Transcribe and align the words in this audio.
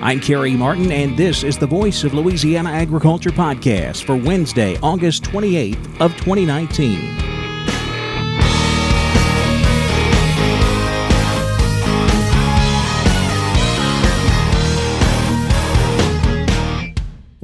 I'm 0.00 0.20
Kerry 0.20 0.52
Martin, 0.52 0.92
and 0.92 1.16
this 1.16 1.42
is 1.42 1.58
the 1.58 1.66
Voice 1.66 2.04
of 2.04 2.14
Louisiana 2.14 2.70
Agriculture 2.70 3.30
podcast 3.30 4.04
for 4.04 4.14
Wednesday, 4.14 4.78
August 4.80 5.24
28th 5.24 6.00
of 6.00 6.16
2019. 6.18 7.16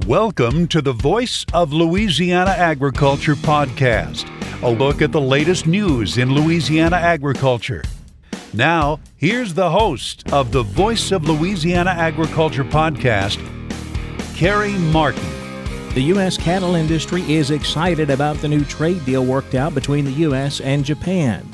Welcome 0.07 0.69
to 0.69 0.81
the 0.81 0.93
Voice 0.93 1.45
of 1.53 1.73
Louisiana 1.73 2.51
Agriculture 2.51 3.35
podcast, 3.35 4.31
a 4.63 4.71
look 4.71 5.03
at 5.03 5.11
the 5.11 5.21
latest 5.21 5.67
news 5.67 6.19
in 6.19 6.33
Louisiana 6.33 6.97
agriculture. 6.97 7.83
Now, 8.55 9.01
here's 9.17 9.53
the 9.55 9.69
host 9.69 10.33
of 10.33 10.53
the 10.53 10.63
Voice 10.63 11.11
of 11.11 11.29
Louisiana 11.29 11.91
Agriculture 11.91 12.63
podcast, 12.63 13.41
Kerry 14.37 14.75
Martin. 14.75 15.29
The 15.95 16.03
U.S. 16.03 16.39
cattle 16.39 16.77
industry 16.77 17.23
is 17.23 17.51
excited 17.51 18.11
about 18.11 18.37
the 18.37 18.49
new 18.49 18.65
trade 18.65 19.05
deal 19.05 19.25
worked 19.25 19.57
out 19.57 19.75
between 19.75 20.05
the 20.05 20.13
U.S. 20.13 20.61
and 20.61 20.85
Japan. 20.85 21.54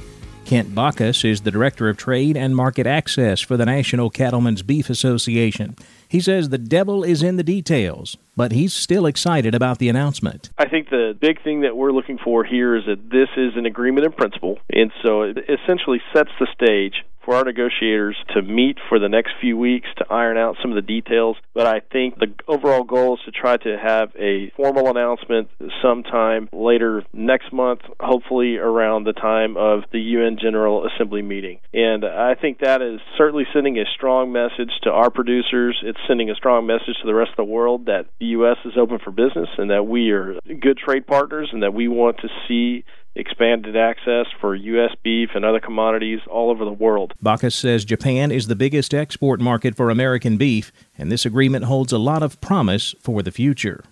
Kent 0.51 0.75
Bacus 0.75 1.25
is 1.25 1.43
the 1.43 1.53
Director 1.53 1.89
of 1.89 1.97
Trade 1.97 2.37
and 2.37 2.57
Market 2.57 2.85
Access 2.85 3.41
for 3.41 3.57
the 3.57 3.65
National 3.65 4.11
Cattlemen's 4.11 4.63
Beef 4.63 4.91
Association. 4.91 5.77
He 6.09 6.19
says 6.19 6.49
the 6.49 6.59
devil 6.59 7.05
is 7.05 7.23
in 7.23 7.37
the 7.37 7.45
details, 7.45 8.17
but 8.37 8.51
he's 8.51 8.73
still 8.73 9.07
excited 9.07 9.55
about 9.55 9.79
the 9.79 9.89
announcement. 9.89 10.51
I 10.59 10.69
think 10.69 10.91
the 10.91 11.17
big 11.21 11.41
thing 11.45 11.61
that 11.61 11.77
we're 11.77 11.93
looking 11.93 12.19
for 12.19 12.43
here 12.43 12.75
is 12.75 12.83
that 12.87 13.11
this 13.11 13.29
is 13.37 13.53
an 13.55 13.65
agreement 13.65 14.07
in 14.07 14.11
principle, 14.11 14.59
and 14.73 14.91
so 15.05 15.23
it 15.23 15.39
essentially 15.49 16.03
sets 16.13 16.31
the 16.41 16.49
stage 16.53 17.05
for 17.31 17.37
our 17.37 17.45
negotiators 17.45 18.17
to 18.35 18.43
meet 18.43 18.77
for 18.89 18.99
the 18.99 19.09
next 19.09 19.31
few 19.41 19.57
weeks 19.57 19.87
to 19.97 20.05
iron 20.11 20.37
out 20.37 20.57
some 20.61 20.73
of 20.73 20.75
the 20.75 20.83
details. 20.83 21.37
But 21.55 21.65
I 21.69 21.79
think 21.79 22.19
the 22.19 22.35
overall 22.49 22.83
goal 22.83 23.15
is 23.15 23.21
to 23.25 23.31
try 23.31 23.57
to 23.57 23.79
have 23.81 24.11
a 24.19 24.51
formal 24.57 24.89
announcement 24.91 25.49
sometime 25.81 26.49
later 26.53 27.05
next 27.13 27.53
month, 27.53 27.83
hopefully 28.01 28.57
around 28.57 29.05
the 29.05 29.13
time 29.13 29.57
of 29.57 29.85
the 29.93 30.01
UN 30.01 30.39
General 30.43 30.89
Assembly 30.89 31.23
meeting. 31.23 31.61
And 31.73 32.05
I 32.05 32.35
think 32.35 32.59
that 32.61 32.83
is 32.83 32.99
certainly 33.17 33.45
sending 33.53 33.79
a 33.79 33.85
strong 33.95 34.33
message 34.33 34.73
to 34.83 34.91
our 34.91 35.11
producers. 35.11 35.79
It's 35.85 36.01
sending 36.09 36.31
a 36.31 36.35
strong 36.35 36.67
message 36.67 36.97
to 37.01 37.07
the 37.07 37.15
rest 37.15 37.31
of 37.31 37.37
the 37.37 37.53
world 37.53 37.87
that 37.87 38.07
the 38.19 38.27
U.S. 38.27 38.57
is 38.65 38.73
open 38.77 38.99
for 38.99 39.13
business 39.13 39.49
and 39.57 39.71
that 39.71 39.85
we 39.87 40.11
are 40.11 40.41
good 40.61 40.79
trade 40.79 41.07
partners 41.07 41.51
and 41.53 41.63
that 41.63 41.75
we 41.75 41.87
want 41.87 42.17
to 42.23 42.29
see 42.49 42.85
expanded 43.15 43.77
access 43.77 44.27
for 44.41 44.55
U.S. 44.55 44.95
beef 45.03 45.31
and 45.35 45.45
other 45.45 45.61
commodities 45.61 46.21
all 46.29 46.51
over 46.51 46.65
the 46.65 46.73
world. 46.73 47.13
Bacus 47.23 47.55
says 47.55 47.85
Japan 47.85 48.31
is 48.31 48.47
the 48.47 48.57
biggest 48.57 48.95
export 48.95 49.41
market 49.41 49.77
for 49.77 49.91
American 49.91 50.37
beef, 50.37 50.73
and 50.97 51.11
this 51.11 51.27
agreement 51.27 51.65
holds 51.65 51.93
a 51.93 51.99
lot 51.99 52.23
of 52.23 52.41
promise 52.41 52.95
for 53.01 53.23
the 53.23 53.33
future. 53.33 53.85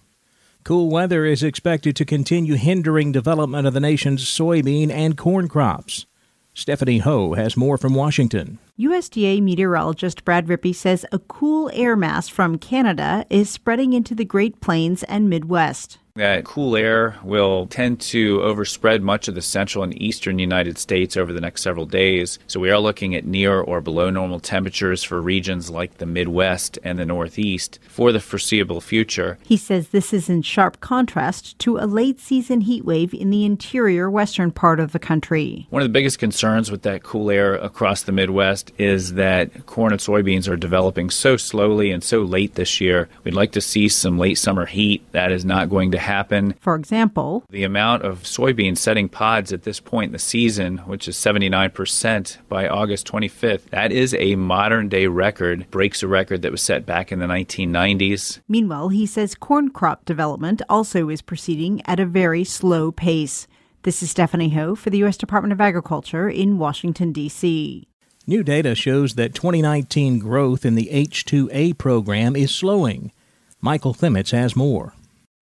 Cool 0.65 0.91
weather 0.91 1.25
is 1.25 1.43
expected 1.43 1.97
to 1.97 2.05
continue 2.05 2.55
hindering 2.55 3.11
development 3.11 3.67
of 3.67 3.75
the 3.75 3.81
nation's 3.81 4.25
soybean 4.25 4.91
and 4.91 5.17
corn 5.17 5.49
crops. 5.49 6.07
Stephanie 6.53 6.99
Ho 6.99 7.35
has 7.35 7.57
more 7.57 7.79
from 7.79 7.95
Washington. 7.95 8.59
USDA 8.79 9.41
meteorologist 9.41 10.25
Brad 10.25 10.47
Rippey 10.49 10.75
says 10.75 11.07
a 11.13 11.21
cool 11.21 11.71
air 11.73 11.95
mass 11.95 12.29
from 12.29 12.59
Canada 12.59 13.25
is 13.31 13.49
spreading 13.49 13.93
into 13.93 14.15
the 14.15 14.25
Great 14.25 14.61
Plains 14.61 15.05
and 15.05 15.31
Midwest. 15.31 15.99
That 16.19 16.45
cool 16.45 16.75
air 16.75 17.17
will 17.23 17.69
tend 17.69 18.01
to 18.01 18.41
overspread 18.41 19.03
much 19.03 19.29
of 19.29 19.37
the 19.37 19.41
central 19.41 19.85
and 19.85 20.03
eastern 20.03 20.41
United 20.41 20.77
States 20.77 21.17
over 21.17 21.33
the 21.33 21.41
next 21.41 21.63
several 21.63 21.87
days. 21.87 22.41
So 22.49 22.59
we 22.59 22.73
are 22.73 22.81
looking 22.81 23.15
at 23.15 23.25
near 23.25 23.61
or 23.61 23.81
below 23.81 24.11
normal 24.11 24.41
temperatures 24.41 25.05
for 25.05 25.23
regions 25.23 25.71
like 25.71 25.99
the 25.99 26.07
Midwest 26.07 26.77
and 26.83 26.99
the 26.99 27.07
Northeast 27.07 27.79
for 27.87 28.11
the 28.11 28.19
foreseeable 28.19 28.81
future. 28.81 29.39
He 29.45 29.57
says 29.57 29.91
this 29.91 30.13
is 30.13 30.29
in 30.29 30.43
sharp 30.43 30.81
contrast 30.81 31.57
to 31.61 31.79
a 31.79 31.87
late 31.87 32.19
season 32.19 32.63
heat 32.63 32.85
wave 32.85 33.15
in 33.15 33.31
the 33.31 33.45
interior 33.45 34.11
western 34.11 34.51
part 34.51 34.81
of 34.81 34.91
the 34.91 34.99
country. 34.99 35.69
One 35.71 35.83
of 35.83 35.89
the 35.89 35.93
biggest 35.93 36.19
concerns 36.19 36.69
with 36.69 36.83
that 36.83 37.05
cool 37.05 37.31
air 37.31 37.55
across 37.55 38.03
the 38.03 38.11
Midwest 38.11 38.73
is 38.77 39.15
that 39.15 39.67
corn 39.67 39.93
and 39.93 40.01
soybeans 40.01 40.49
are 40.49 40.57
developing 40.57 41.11
so 41.11 41.37
slowly 41.37 41.93
and 41.93 42.03
so 42.03 42.23
late 42.23 42.57
this 42.57 42.81
year. 42.81 43.09
We'd 43.23 43.35
like 43.35 43.53
to 43.53 43.61
see 43.61 43.89
some 43.89 44.19
late 44.19 44.39
summer 44.39 44.67
heat. 44.67 45.05
That 45.13 45.31
is 45.31 45.45
not 45.45 45.71
going 45.71 45.93
to 45.93 46.08
happen. 46.09 46.55
For 46.61 46.75
example, 46.75 47.45
the 47.51 47.63
amount 47.63 48.03
of 48.03 48.25
soybeans 48.25 48.79
setting 48.79 49.09
pods 49.09 49.53
at 49.53 49.63
this 49.63 49.79
point 49.79 50.09
in 50.09 50.13
the 50.13 50.19
season, 50.19 50.79
which 50.79 51.07
is 51.07 51.17
79% 51.17 52.39
by 52.49 52.67
August 52.67 53.07
25th, 53.07 53.71
that 53.71 53.93
is 53.93 54.15
a 54.15 54.35
modern 54.35 54.89
day 54.89 55.07
record, 55.07 55.71
breaks 55.71 56.03
a 56.03 56.09
record 56.09 56.43
that 56.43 56.51
was 56.51 56.63
set 56.63 56.85
back 56.85 57.13
in 57.13 57.21
the 57.21 57.27
1990s. 57.27 58.41
Meanwhile, 58.49 58.89
he 58.89 59.07
says 59.07 59.37
corn 59.37 59.71
crop 59.71 60.05
development 60.05 60.63
also 60.69 61.09
is 61.09 61.23
proceeding 61.23 61.81
at 61.87 62.01
a 62.01 62.07
very 62.07 62.43
slow 62.43 62.91
pace. 62.91 63.47
This 63.83 64.03
is 64.03 64.11
Stephanie 64.11 64.51
Ho 64.51 64.75
for 64.75 64.91
the 64.91 64.99
U.S. 64.99 65.17
Department 65.17 65.53
of 65.53 65.61
Agriculture 65.61 66.29
in 66.29 66.59
Washington, 66.59 67.13
D.C. 67.13 67.87
New 68.27 68.43
data 68.43 68.75
shows 68.75 69.15
that 69.15 69.35
2019 69.35 70.19
growth 70.19 70.67
in 70.67 70.75
the 70.75 70.91
H2A 70.93 71.79
program 71.79 72.37
is 72.37 72.55
slowing. 72.55 73.13
Michael 73.61 73.95
Clements 73.95 74.33
has 74.33 74.55
more. 74.55 74.93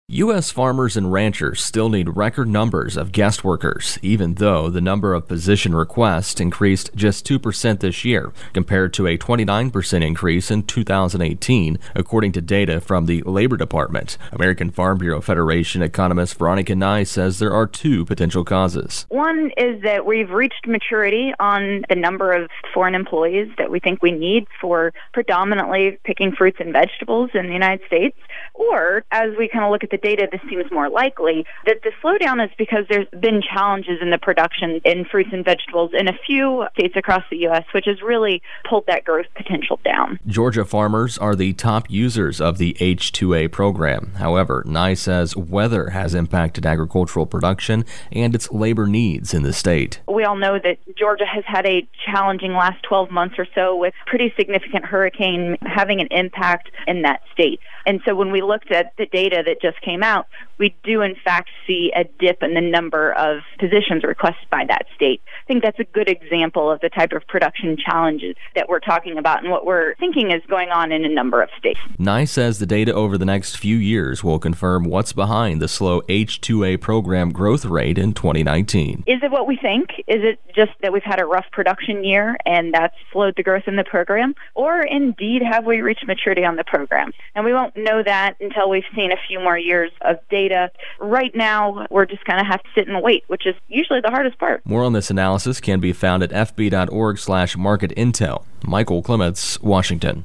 U.S. 0.09 0.53
farmers 0.53 0.97
and 0.97 1.13
ranchers 1.13 1.61
still 1.61 1.89
need 1.89 2.17
record 2.17 2.47
numbers 2.47 2.97
of 2.97 3.11
guest 3.11 3.43
workers, 3.43 3.99
even 4.03 4.35
though 4.35 4.71
the 4.71 4.81
number 4.81 5.15
of 5.15 5.27
position 5.27 5.75
requests 5.75 6.41
increased 6.41 6.93
just 6.95 7.27
2% 7.27 7.81
this 7.81 8.05
year, 8.05 8.33
compared 8.53 8.95
to 8.95 9.09
a 9.09 9.19
29% 9.19 10.07
increase 10.07 10.49
in 10.49 10.63
2018, 10.63 11.77
according 11.97 12.31
to 12.31 12.41
data 12.41 12.81
from 12.81 13.07
the 13.07 13.21
Labor 13.23 13.57
Department. 13.57 14.17
American 14.31 14.71
Farm 14.71 14.99
Bureau 14.99 15.21
Federation 15.21 15.83
economist 15.83 16.39
Veronica 16.39 16.77
Nigh 16.77 17.03
says 17.03 17.41
there 17.41 17.53
are 17.53 17.67
two 17.67 18.05
potential 18.05 18.45
causes. 18.45 19.07
One 19.09 19.51
is 19.57 19.83
that 19.83 20.07
we've 20.07 20.31
reached 20.31 20.69
maturity 20.69 21.33
on 21.41 21.83
the 21.89 21.97
number 21.97 22.31
of 22.33 22.49
foreign 22.73 22.95
employees 22.95 23.49
that 23.59 23.73
we 23.73 23.81
think 23.81 24.05
we 24.05 24.13
need 24.13 24.47
for 24.61 24.93
predominantly 25.13 25.99
picking 26.05 26.31
fruits 26.31 26.59
and 26.61 26.73
vegetables 26.73 27.31
in 27.35 27.49
the 27.49 27.53
United 27.53 27.85
States. 27.89 28.17
Or, 28.55 29.05
as 29.11 29.31
we 29.37 29.49
kind 29.49 29.65
of 29.65 29.73
look 29.73 29.83
at 29.83 29.91
the 29.91 29.96
the 29.97 30.09
data, 30.09 30.29
this 30.31 30.41
seems 30.49 30.71
more 30.71 30.89
likely 30.89 31.45
that 31.65 31.81
the 31.83 31.93
slowdown 32.03 32.45
is 32.45 32.51
because 32.59 32.85
there's 32.89 33.09
been 33.21 33.43
challenges 33.43 33.99
in 34.01 34.11
the 34.11 34.19
production 34.19 34.81
in 34.85 35.05
fruits 35.05 35.31
and 35.33 35.45
vegetables 35.45 35.91
in 35.99 36.09
a 36.09 36.13
few 36.27 36.67
states 36.75 36.95
across 36.97 37.23
the 37.31 37.39
U.S., 37.39 37.65
which 37.73 37.87
has 37.87 38.03
really 38.03 38.43
pulled 38.69 38.87
that 38.87 39.05
growth 39.05 39.27
potential 39.35 39.81
down. 39.85 40.19
Georgia 40.27 40.65
farmers 40.65 41.19
are 41.19 41.35
the 41.35 41.53
top 41.55 41.91
users 41.91 42.41
of 42.41 42.59
the 42.59 42.75
H2A 42.75 43.51
program. 43.53 44.13
However, 44.17 44.63
Nigh 44.67 44.95
says 44.95 45.37
weather 45.37 45.91
has 45.91 46.15
impacted 46.15 46.67
agricultural 46.67 47.27
production 47.27 47.85
and 48.13 48.35
its 48.35 48.51
labor 48.51 48.87
needs 48.87 49.33
in 49.33 49.43
the 49.43 49.53
state. 49.53 50.01
We 50.09 50.25
all 50.25 50.37
know 50.37 50.59
that 50.63 50.79
Georgia 50.97 51.27
has 51.27 51.45
had 51.47 51.67
a 51.67 51.87
challenging 52.05 52.53
last 52.53 52.83
12 52.83 53.11
months 53.11 53.37
or 53.39 53.47
so 53.55 53.77
with 53.77 53.95
pretty 54.07 54.33
significant 54.37 54.85
hurricane 54.85 55.57
having 55.63 56.01
an 56.01 56.09
impact 56.11 56.71
in 56.87 57.03
that 57.03 57.23
state. 57.33 57.61
And 57.87 58.01
so 58.05 58.15
when 58.15 58.33
we 58.33 58.43
looked 58.43 58.73
at 58.73 58.93
the 58.99 59.07
data 59.07 59.43
that 59.47 59.63
just 59.63 59.81
came 59.81 60.03
out, 60.03 60.27
we 60.59 60.75
do 60.83 61.03
in 61.03 61.15
fact 61.25 61.51
see 61.67 61.93
a 61.95 62.05
dip 62.19 62.43
in 62.43 62.55
the 62.55 62.61
number 62.61 63.13
of 63.13 63.43
positions 63.59 64.03
requested 64.03 64.49
by 64.51 64.65
that 64.69 64.87
state. 64.95 65.23
I 65.45 65.47
think 65.47 65.63
that's 65.63 65.79
a 65.79 65.85
good 65.85 66.09
example 66.09 66.71
of 66.71 66.81
the 66.81 66.89
type 66.89 67.13
of 67.13 67.27
production 67.29 67.77
challenges 67.77 68.35
that 68.55 68.69
we're 68.69 68.81
talking 68.81 69.19
about 69.19 69.43
and 69.43 69.51
what 69.51 69.65
we're 69.65 69.95
thinking 69.97 70.33
is 70.33 70.43
going 70.49 70.71
on 70.71 70.91
in 70.93 71.05
a 71.05 71.09
number 71.09 71.43
of 71.43 71.49
states. 71.59 71.79
Nigh 71.99 72.25
says 72.25 72.59
the 72.59 72.67
data 72.67 72.93
over 72.93 73.17
the 73.17 73.25
next 73.25 73.57
few 73.57 73.77
years 73.77 74.25
will 74.25 74.39
confirm 74.39 74.85
what's 74.85 75.13
behind 75.13 75.63
the 75.63 75.69
slow 75.69 76.01
H2A 76.03 76.81
program 76.81 77.31
growth 77.31 77.65
rate 77.65 77.99
in 77.99 78.13
2019. 78.13 79.05
Is 79.07 79.23
it 79.23 79.31
what 79.31 79.47
we 79.47 79.57
think? 79.57 79.91
Is 80.09 80.23
it 80.23 80.41
just 80.55 80.73
that 80.83 80.93
we've 80.93 81.03
had 81.05 81.21
a 81.21 81.25
rough 81.25 81.47
production 81.53 82.03
year 82.03 82.37
and 82.45 82.75
that's 82.75 82.97
slowed 83.13 83.37
the 83.37 83.43
growth 83.43 83.65
in 83.67 83.77
the 83.77 83.85
program? 83.85 84.35
Or 84.55 84.81
indeed 84.81 85.43
have 85.43 85.65
we 85.65 85.83
reached 85.83 86.07
maturity 86.07 86.45
on 86.45 86.57
the 86.57 86.65
program? 86.65 87.13
And 87.35 87.45
we 87.45 87.53
won't 87.53 87.76
know 87.77 88.03
that 88.03 88.37
until 88.41 88.69
we've 88.69 88.85
seen 88.95 89.13
a 89.13 89.17
few 89.29 89.41
more 89.41 89.59
years 89.59 89.91
of 90.03 90.17
data. 90.31 90.71
Right 90.99 91.35
now, 91.35 91.87
we're 91.91 92.07
just 92.07 92.25
going 92.25 92.39
to 92.39 92.45
have 92.45 92.63
to 92.63 92.69
sit 92.75 92.89
and 92.89 93.03
wait, 93.03 93.25
which 93.29 93.47
is 93.47 93.55
usually 93.69 94.01
the 94.01 94.11
hardest 94.11 94.39
part. 94.39 94.65
More 94.65 94.85
on 94.85 94.93
this 94.93 95.11
analysis 95.11 95.61
can 95.61 95.81
be 95.81 95.93
found 95.93 96.23
at 96.23 96.31
fb.org 96.31 97.19
slash 97.19 97.57
market 97.57 97.95
intel. 97.97 98.45
Michael 98.65 99.03
Clements, 99.03 99.61
Washington. 99.61 100.25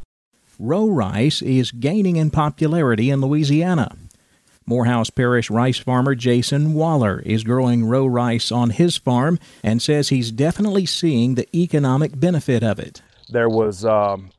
Row 0.60 0.88
rice 0.88 1.42
is 1.42 1.72
gaining 1.72 2.18
in 2.18 2.30
popularity 2.30 3.10
in 3.10 3.22
Louisiana. 3.22 3.98
Morehouse 4.66 5.10
Parish 5.10 5.50
rice 5.50 5.80
farmer 5.80 6.14
Jason 6.14 6.74
Waller 6.74 7.20
is 7.26 7.44
growing 7.44 7.86
row 7.86 8.06
rice 8.06 8.52
on 8.52 8.70
his 8.70 8.96
farm 8.96 9.40
and 9.64 9.82
says 9.82 10.10
he's 10.10 10.32
definitely 10.32 10.86
seeing 10.86 11.36
the 11.36 11.48
economic 11.56 12.20
benefit 12.20 12.64
of 12.64 12.80
it. 12.80 13.02
There 13.28 13.50
was 13.50 13.84
um, 13.84 14.30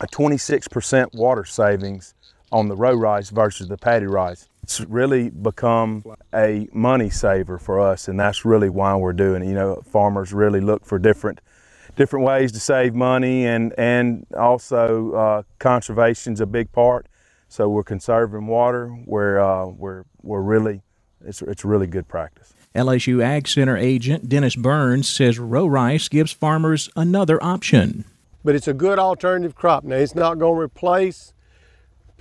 a 0.00 0.06
26% 0.06 1.14
water 1.14 1.44
savings 1.44 2.14
on 2.52 2.68
the 2.68 2.76
row 2.76 2.94
rice 2.94 3.30
versus 3.30 3.68
the 3.68 3.76
paddy 3.76 4.06
rice. 4.06 4.48
It's 4.62 4.80
really 4.82 5.30
become 5.30 6.04
a 6.32 6.68
money 6.72 7.10
saver 7.10 7.58
for 7.58 7.80
us, 7.80 8.06
and 8.06 8.20
that's 8.20 8.44
really 8.44 8.68
why 8.68 8.94
we're 8.94 9.12
doing 9.12 9.42
it. 9.42 9.48
You 9.48 9.54
know, 9.54 9.82
farmers 9.84 10.32
really 10.32 10.60
look 10.60 10.84
for 10.84 10.98
different 10.98 11.40
different 11.96 12.24
ways 12.24 12.52
to 12.52 12.60
save 12.60 12.94
money, 12.94 13.46
and 13.46 13.74
and 13.76 14.26
also 14.38 15.12
uh, 15.12 15.42
conservation's 15.58 16.40
a 16.40 16.46
big 16.46 16.70
part. 16.70 17.06
So 17.48 17.68
we're 17.68 17.82
conserving 17.82 18.46
water. 18.46 18.96
We're 19.04 19.40
uh, 19.40 19.66
we're 19.66 20.04
we're 20.22 20.42
really 20.42 20.82
it's 21.24 21.42
it's 21.42 21.64
really 21.64 21.88
good 21.88 22.06
practice. 22.06 22.54
LSU 22.74 23.22
Ag 23.22 23.48
Center 23.48 23.76
agent 23.76 24.28
Dennis 24.28 24.56
Burns 24.56 25.08
says 25.08 25.38
row 25.38 25.66
rice 25.66 26.08
gives 26.08 26.32
farmers 26.32 26.88
another 26.94 27.42
option. 27.42 28.04
But 28.44 28.54
it's 28.54 28.68
a 28.68 28.74
good 28.74 28.98
alternative 28.98 29.54
crop. 29.54 29.84
Now 29.84 29.96
it's 29.96 30.14
not 30.14 30.38
going 30.38 30.56
to 30.56 30.60
replace 30.60 31.32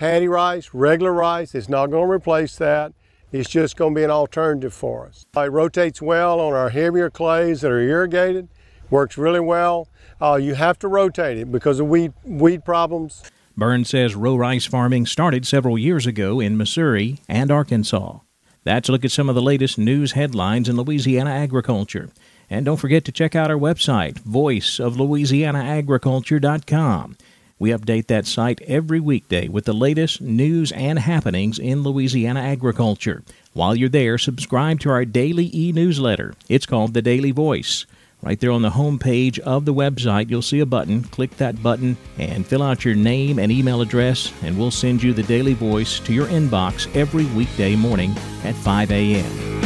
paddy 0.02 0.28
rice, 0.28 0.74
regular 0.74 1.14
rice. 1.14 1.54
It's 1.54 1.70
not 1.70 1.92
going 1.92 2.08
to 2.08 2.12
replace 2.12 2.56
that. 2.56 2.92
It's 3.32 3.48
just 3.48 3.78
going 3.78 3.94
to 3.94 4.00
be 4.00 4.04
an 4.04 4.10
alternative 4.10 4.74
for 4.74 5.06
us. 5.06 5.28
It 5.38 5.52
rotates 5.52 6.02
well 6.02 6.40
on 6.40 6.54
our 6.54 6.72
heavier 6.72 7.12
clays 7.12 7.62
that 7.62 7.72
are 7.72 7.80
irrigated. 7.80 8.48
Works 8.90 9.16
really 9.16 9.40
well. 9.40 9.88
Uh, 10.20 10.40
you 10.42 10.56
have 10.56 10.80
to 10.80 10.88
rotate 10.88 11.38
it 11.38 11.52
because 11.52 11.80
of 11.80 11.88
weed 11.88 12.14
weed 12.24 12.66
problems. 12.66 13.22
Burns 13.56 13.90
says 13.90 14.16
row 14.16 14.36
rice 14.36 14.66
farming 14.66 15.06
started 15.06 15.46
several 15.46 15.78
years 15.78 16.08
ago 16.08 16.40
in 16.40 16.58
Missouri 16.58 17.20
and 17.30 17.52
Arkansas. 17.52 18.18
That's 18.64 18.90
a 18.90 18.92
look 18.92 19.06
at 19.06 19.12
some 19.12 19.30
of 19.30 19.36
the 19.36 19.42
latest 19.44 19.78
news 19.78 20.14
headlines 20.14 20.68
in 20.68 20.78
Louisiana 20.78 21.30
agriculture. 21.30 22.10
And 22.50 22.66
don't 22.66 22.78
forget 22.78 23.06
to 23.06 23.12
check 23.12 23.36
out 23.36 23.52
our 23.52 23.58
website, 23.58 24.20
voiceoflouisianaagriculture.com. 24.22 27.18
We 27.62 27.70
update 27.70 28.08
that 28.08 28.26
site 28.26 28.60
every 28.64 29.00
weekday 29.00 29.48
with 29.48 29.66
the 29.66 29.74
latest 29.74 30.20
news 30.20 30.72
and 30.72 30.98
happenings 30.98 31.60
in 31.60 31.84
Louisiana 31.84 32.40
agriculture. 32.40 33.22
While 33.54 33.76
you're 33.76 33.88
there, 33.88 34.18
subscribe 34.18 34.80
to 34.80 34.90
our 34.90 35.06
daily 35.06 35.52
e 35.54 35.72
newsletter. 35.72 36.34
It's 36.50 36.66
called 36.66 36.96
The 36.96 37.04
Daily 37.04 37.30
Voice. 37.30 37.86
Right 38.24 38.40
there 38.40 38.50
on 38.50 38.64
the 38.64 38.72
home 38.72 38.98
page 38.98 39.38
of 39.42 39.66
the 39.66 39.76
website, 39.76 40.32
you'll 40.32 40.42
see 40.42 40.60
a 40.60 40.66
button. 40.66 41.04
Click 41.04 41.38
that 41.38 41.62
button 41.62 41.98
and 42.18 42.48
fill 42.48 42.64
out 42.64 42.84
your 42.84 42.96
name 42.96 43.38
and 43.38 43.52
email 43.52 43.82
address, 43.82 44.34
and 44.42 44.58
we'll 44.58 44.72
send 44.72 45.04
you 45.04 45.14
the 45.14 45.22
Daily 45.22 45.54
Voice 45.54 46.00
to 46.00 46.14
your 46.14 46.26
inbox 46.30 46.92
every 46.96 47.26
weekday 47.26 47.76
morning 47.76 48.16
at 48.44 48.56
5 48.56 48.90
a.m. 48.90 49.62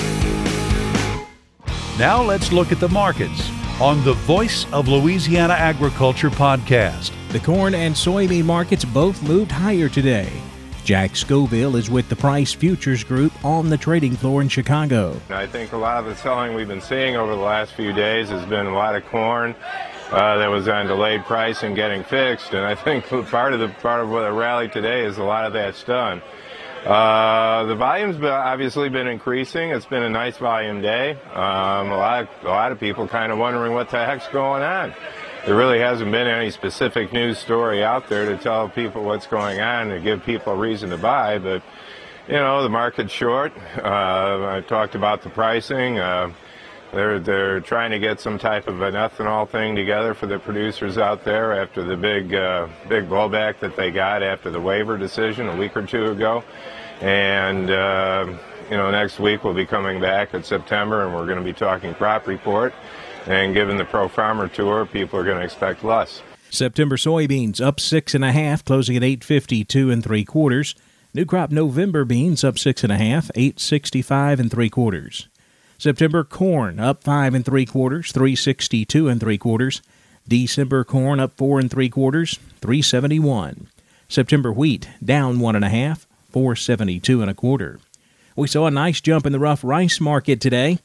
Now 1.98 2.22
let's 2.22 2.52
look 2.52 2.74
at 2.74 2.82
the 2.82 2.90
markets 2.90 3.50
on 3.80 4.04
the 4.04 4.16
Voice 4.26 4.70
of 4.74 4.90
Louisiana 4.90 5.54
Agriculture 5.54 6.30
podcast. 6.30 7.14
The 7.36 7.42
corn 7.42 7.76
and 7.76 7.94
soybean 7.94 8.46
markets 8.46 8.86
both 8.86 9.22
moved 9.22 9.52
higher 9.52 9.90
today. 9.90 10.32
Jack 10.86 11.18
Scoville 11.18 11.76
is 11.76 11.90
with 11.90 12.08
the 12.08 12.16
Price 12.16 12.54
Futures 12.54 13.04
Group 13.04 13.34
on 13.44 13.70
the 13.70 13.78
trading 13.78 14.16
floor 14.16 14.42
in 14.42 14.48
Chicago. 14.48 15.20
I 15.30 15.46
think 15.46 15.74
a 15.74 15.78
lot 15.78 15.98
of 15.98 16.06
the 16.06 16.16
selling 16.16 16.56
we've 16.56 16.70
been 16.70 16.80
seeing 16.80 17.18
over 17.18 17.36
the 17.36 17.42
last 17.42 17.74
few 17.74 17.92
days 17.92 18.30
has 18.30 18.46
been 18.46 18.68
a 18.68 18.74
lot 18.74 18.96
of 18.96 19.06
corn 19.08 19.54
uh, 20.12 20.38
that 20.38 20.50
was 20.50 20.70
on 20.70 20.88
delayed 20.88 21.26
pricing 21.26 21.76
getting 21.76 22.06
fixed, 22.06 22.54
and 22.54 22.66
I 22.66 22.74
think 22.74 23.06
part 23.30 23.52
of 23.52 23.60
the 23.60 23.68
part 23.68 24.02
of 24.02 24.10
what 24.10 24.22
the 24.22 24.32
rally 24.32 24.70
today 24.70 25.04
is 25.04 25.18
a 25.18 25.24
lot 25.26 25.46
of 25.46 25.52
that's 25.52 25.84
done. 25.84 26.22
Uh, 26.86 27.66
the 27.66 27.76
volume's 27.76 28.16
been, 28.16 28.32
obviously 28.32 28.88
been 28.88 29.08
increasing. 29.08 29.72
It's 29.72 29.88
been 29.88 30.04
a 30.04 30.10
nice 30.10 30.38
volume 30.38 30.82
day. 30.82 31.18
Um, 31.34 31.92
a 31.92 31.98
lot, 31.98 32.24
of, 32.24 32.46
a 32.46 32.48
lot 32.48 32.72
of 32.72 32.80
people 32.80 33.10
kind 33.10 33.34
of 33.34 33.40
wondering 33.40 33.74
what 33.74 33.90
the 33.90 34.06
heck's 34.06 34.30
going 34.30 34.64
on 34.64 34.94
there 35.46 35.56
really 35.56 35.80
hasn't 35.80 36.12
been 36.12 36.28
any 36.28 36.50
specific 36.50 37.14
news 37.14 37.38
story 37.38 37.84
out 37.84 38.10
there 38.10 38.26
to 38.26 38.38
tell 38.38 38.68
people 38.68 39.04
what's 39.04 39.28
going 39.28 39.62
on 39.62 39.92
and 39.92 40.04
give 40.04 40.24
people 40.24 40.54
a 40.54 40.56
reason 40.56 40.90
to 40.90 40.98
buy. 40.98 41.38
But 41.38 41.62
you 42.28 42.34
know, 42.34 42.64
the 42.64 42.70
market's 42.70 43.14
short. 43.14 43.54
Uh, 43.78 44.48
I 44.48 44.64
talked 44.68 44.96
about 44.96 45.22
the 45.22 45.30
pricing. 45.30 46.00
Uh, 46.00 46.34
they're 46.92 47.20
they're 47.20 47.60
trying 47.60 47.92
to 47.92 48.00
get 48.00 48.20
some 48.20 48.40
type 48.40 48.68
of 48.68 48.82
an 48.82 48.96
ethanol 48.96 49.48
thing 49.48 49.76
together 49.76 50.16
for 50.16 50.26
the 50.26 50.40
producers 50.40 50.98
out 50.98 51.24
there 51.24 51.54
after 51.54 51.84
the 51.84 51.96
big 51.96 52.34
uh, 52.34 52.68
big 52.90 53.08
blowback 53.08 53.60
that 53.60 53.76
they 53.76 53.92
got 53.92 54.24
after 54.24 54.50
the 54.50 54.62
waiver 54.62 54.98
decision 54.98 55.48
a 55.48 55.56
week 55.56 55.78
or 55.78 55.86
two 55.86 56.06
ago, 56.06 56.44
and. 57.02 57.70
Uh, 57.70 58.38
you 58.68 58.78
know, 58.78 58.90
next 58.90 59.20
week 59.20 59.44
we'll 59.44 59.54
be 59.54 59.68
coming 59.68 60.02
back 60.02 60.34
in 60.34 60.44
September 60.44 61.06
and 61.06 61.14
we're 61.14 61.28
going 61.28 61.38
to 61.38 61.44
be 61.44 61.54
talking 61.54 61.94
crop 61.94 62.26
report. 62.26 62.74
And 63.28 63.54
given 63.54 63.78
the 63.78 63.86
Pro 63.86 64.08
Farmer 64.08 64.48
Tour, 64.48 64.86
people 64.86 65.20
are 65.20 65.24
going 65.24 65.38
to 65.40 65.44
expect 65.44 65.84
less. 65.84 66.22
September 66.50 66.96
soybeans 66.96 67.60
up 67.60 67.80
six 67.80 68.14
and 68.14 68.24
a 68.24 68.32
half, 68.32 68.64
closing 68.64 68.96
at 68.96 69.04
eight 69.04 69.24
fifty 69.24 69.64
two 69.64 69.90
and 69.92 70.04
three 70.04 70.24
quarters. 70.24 70.76
New 71.14 71.26
crop 71.26 71.50
November 71.52 72.06
beans 72.06 72.44
up 72.44 72.60
six 72.60 72.84
and 72.84 72.92
a 72.92 72.98
half, 72.98 73.32
eight 73.36 73.60
sixty 73.60 74.02
five 74.02 74.40
and 74.40 74.52
three 74.52 74.70
quarters. 74.70 75.28
September 75.78 76.24
corn 76.24 76.80
up 76.80 77.04
five 77.04 77.34
and 77.34 77.44
three 77.44 77.66
quarters, 77.66 78.12
three 78.12 78.36
sixty 78.36 78.86
two 78.86 79.08
and 79.08 79.20
three 79.20 79.38
quarters. 79.38 79.82
December 80.28 80.84
corn 80.84 81.20
up 81.20 81.36
four 81.36 81.60
and 81.60 81.70
three 81.70 81.90
quarters, 81.90 82.40
three 82.62 82.82
seventy 82.82 83.20
one. 83.20 83.68
September 84.08 84.52
wheat 84.52 84.88
down 85.04 85.40
one 85.40 85.56
and 85.56 85.66
a 85.66 85.70
half, 85.70 86.08
four 86.30 86.56
seventy 86.56 87.00
two 87.00 87.22
and 87.22 87.30
a 87.30 87.34
quarter. 87.34 87.80
We 88.36 88.48
saw 88.48 88.68
a 88.68 88.72
nice 88.72 89.02
jump 89.02 89.26
in 89.26 89.32
the 89.32 89.40
rough 89.40 89.64
rice 89.64 90.00
market 90.00 90.40
today. 90.40 90.80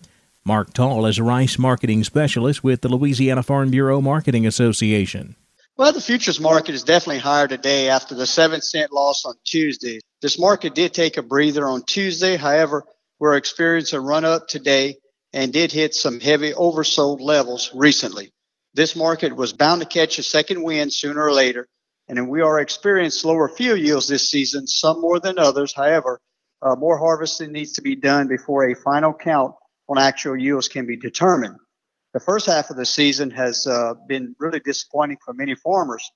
Mark 0.47 0.73
Tall 0.73 1.05
is 1.05 1.19
a 1.19 1.23
rice 1.23 1.59
marketing 1.59 2.03
specialist 2.03 2.65
with 2.65 2.81
the 2.81 2.89
Louisiana 2.89 3.43
Farm 3.43 3.71
Bureau 3.71 4.01
Marketing 4.01 4.47
Association. 4.47 5.37
Well, 5.77 5.93
the 5.93 6.01
futures 6.01 6.41
market 6.41 6.75
is 6.75 6.83
definitely 6.83 7.19
higher 7.19 7.47
today 7.47 7.91
after 7.91 8.15
the 8.15 8.27
7 8.27 8.63
cent 8.63 8.91
loss 8.91 9.27
on 9.27 9.35
Tuesday. 9.45 10.01
This 10.23 10.39
market 10.39 10.75
did 10.75 10.95
take 10.95 11.19
a 11.19 11.23
breather 11.23 11.69
on 11.69 11.83
Tuesday. 11.83 12.37
However, 12.37 12.85
we're 13.19 13.37
experiencing 13.37 13.99
a 13.99 14.03
run 14.03 14.25
up 14.25 14.49
today 14.49 14.97
and 15.35 15.53
did 15.53 15.73
hit 15.73 15.95
some 15.95 16.21
heavy 16.21 16.53
oversold 16.53 17.21
levels 17.21 17.71
recently. 17.75 18.33
This 18.73 18.97
market 18.97 19.37
was 19.37 19.53
bound 19.53 19.83
to 19.83 19.87
catch 19.87 20.19
a 20.19 20.23
second 20.23 20.63
wind 20.63 20.91
sooner 20.91 21.23
or 21.23 21.33
later, 21.33 21.69
and 22.09 22.31
we 22.31 22.41
are 22.41 22.61
experiencing 22.61 23.29
lower 23.29 23.51
fuel 23.51 23.77
yields 23.77 24.09
this 24.09 24.31
season, 24.31 24.67
some 24.67 25.03
more 25.03 25.21
than 25.21 25.39
others. 25.39 25.75
However, 25.75 26.19
uh, 26.63 26.77
more 26.77 26.97
harvesting 26.97 27.53
needs 27.53 27.73
to 27.73 27.83
be 27.83 27.95
done 27.95 28.27
before 28.27 28.71
a 28.71 28.75
final 28.75 29.13
count 29.13 29.55
on 29.91 29.99
actual 29.99 30.39
yields 30.39 30.69
can 30.69 30.87
be 30.87 30.97
determined. 30.97 31.57
The 32.15 32.21
first 32.21 32.47
half 32.47 32.71
of 32.71 32.77
the 32.77 32.87
season 32.87 33.31
has 33.33 33.67
uh, 33.67 33.95
been 34.07 34.35
really 34.39 34.61
disappointing 34.61 35.19
for 35.25 35.35
many 35.35 35.57
farmers. 35.57 36.09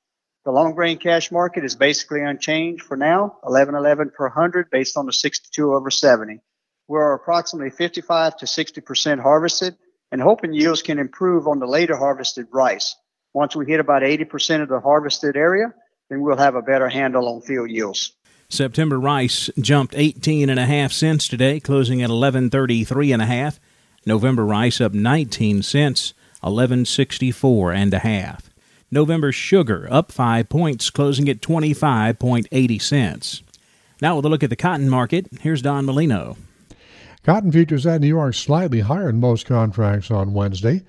The 0.44 0.52
long 0.52 0.74
grain 0.74 0.98
cash 0.98 1.32
market 1.32 1.64
is 1.64 1.74
basically 1.74 2.20
unchanged 2.20 2.84
for 2.84 2.96
now, 2.96 3.38
11.11 3.44 4.12
per 4.12 4.28
hundred 4.28 4.70
based 4.70 4.96
on 4.96 5.06
the 5.06 5.12
62 5.12 5.74
over 5.74 5.90
70. 5.90 6.40
We're 6.86 7.14
approximately 7.14 7.70
55 7.70 8.36
to 8.38 8.46
60 8.46 8.80
percent 8.80 9.20
harvested, 9.20 9.76
and 10.12 10.20
hoping 10.20 10.52
yields 10.52 10.82
can 10.82 10.98
improve 10.98 11.48
on 11.48 11.58
the 11.58 11.66
later 11.66 11.96
harvested 11.96 12.46
rice. 12.52 12.94
Once 13.32 13.56
we 13.56 13.66
hit 13.66 13.80
about 13.80 14.04
80 14.04 14.24
percent 14.26 14.62
of 14.62 14.68
the 14.68 14.80
harvested 14.80 15.36
area, 15.36 15.72
then 16.10 16.20
we'll 16.20 16.36
have 16.36 16.54
a 16.54 16.62
better 16.62 16.88
handle 16.88 17.28
on 17.28 17.40
field 17.40 17.70
yields. 17.70 18.14
September 18.48 19.00
rice 19.00 19.50
jumped 19.58 19.94
18 19.96 20.48
and 20.48 20.60
a 20.60 20.66
half 20.66 20.92
cents 20.92 21.28
today, 21.28 21.60
closing 21.60 22.02
at 22.02 22.10
11.33 22.10 23.12
and 23.12 23.22
a 23.22 23.26
half. 23.26 23.58
November 24.06 24.44
rice 24.44 24.80
up 24.80 24.92
19 24.92 25.62
cents, 25.62 26.14
11.64 26.42 27.74
and 27.74 27.94
a 27.94 28.00
half. 28.00 28.50
November 28.90 29.32
sugar 29.32 29.88
up 29.90 30.12
5 30.12 30.48
points, 30.48 30.90
closing 30.90 31.28
at 31.28 31.40
25.80 31.40 32.80
cents. 32.80 33.42
Now 34.00 34.16
with 34.16 34.24
a 34.24 34.28
look 34.28 34.42
at 34.42 34.50
the 34.50 34.56
cotton 34.56 34.88
market, 34.88 35.26
here's 35.40 35.62
Don 35.62 35.86
Molino. 35.86 36.36
Cotton 37.22 37.50
futures 37.50 37.86
at 37.86 38.02
New 38.02 38.08
York 38.08 38.34
slightly 38.34 38.80
higher 38.80 39.06
than 39.06 39.18
most 39.18 39.46
contracts 39.46 40.10
on 40.10 40.34
Wednesday. 40.34 40.82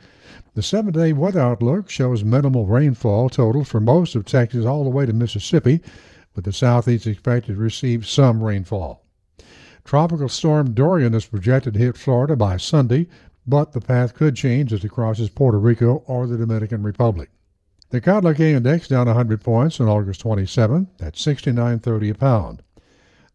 The 0.53 0.61
seven 0.61 0.91
day 0.91 1.13
weather 1.13 1.39
outlook 1.39 1.89
shows 1.89 2.23
minimal 2.23 2.65
rainfall 2.65 3.29
total 3.29 3.63
for 3.63 3.79
most 3.79 4.15
of 4.15 4.25
Texas 4.25 4.65
all 4.65 4.83
the 4.83 4.89
way 4.89 5.05
to 5.05 5.13
Mississippi 5.13 5.81
with 6.35 6.45
the 6.45 6.53
southeast 6.53 7.07
is 7.07 7.13
expected 7.13 7.55
to 7.55 7.61
receive 7.61 8.05
some 8.05 8.43
rainfall. 8.43 9.05
Tropical 9.83 10.29
storm 10.29 10.73
Dorian 10.73 11.13
is 11.13 11.25
projected 11.25 11.75
to 11.75 11.79
hit 11.79 11.97
Florida 11.97 12.35
by 12.35 12.57
Sunday, 12.57 13.07
but 13.47 13.71
the 13.71 13.81
path 13.81 14.13
could 14.13 14.35
change 14.35 14.73
as 14.73 14.83
it 14.83 14.89
crosses 14.89 15.29
Puerto 15.29 15.59
Rico 15.59 16.03
or 16.07 16.27
the 16.27 16.37
Dominican 16.37 16.83
Republic. 16.83 17.29
The 17.89 18.01
Cadlex 18.01 18.39
index 18.39 18.87
down 18.87 19.05
100 19.05 19.41
points 19.41 19.79
on 19.79 19.87
August 19.87 20.21
27 20.21 20.87
at 20.99 21.13
69.30 21.13 22.09
a 22.09 22.15
pound. 22.15 22.63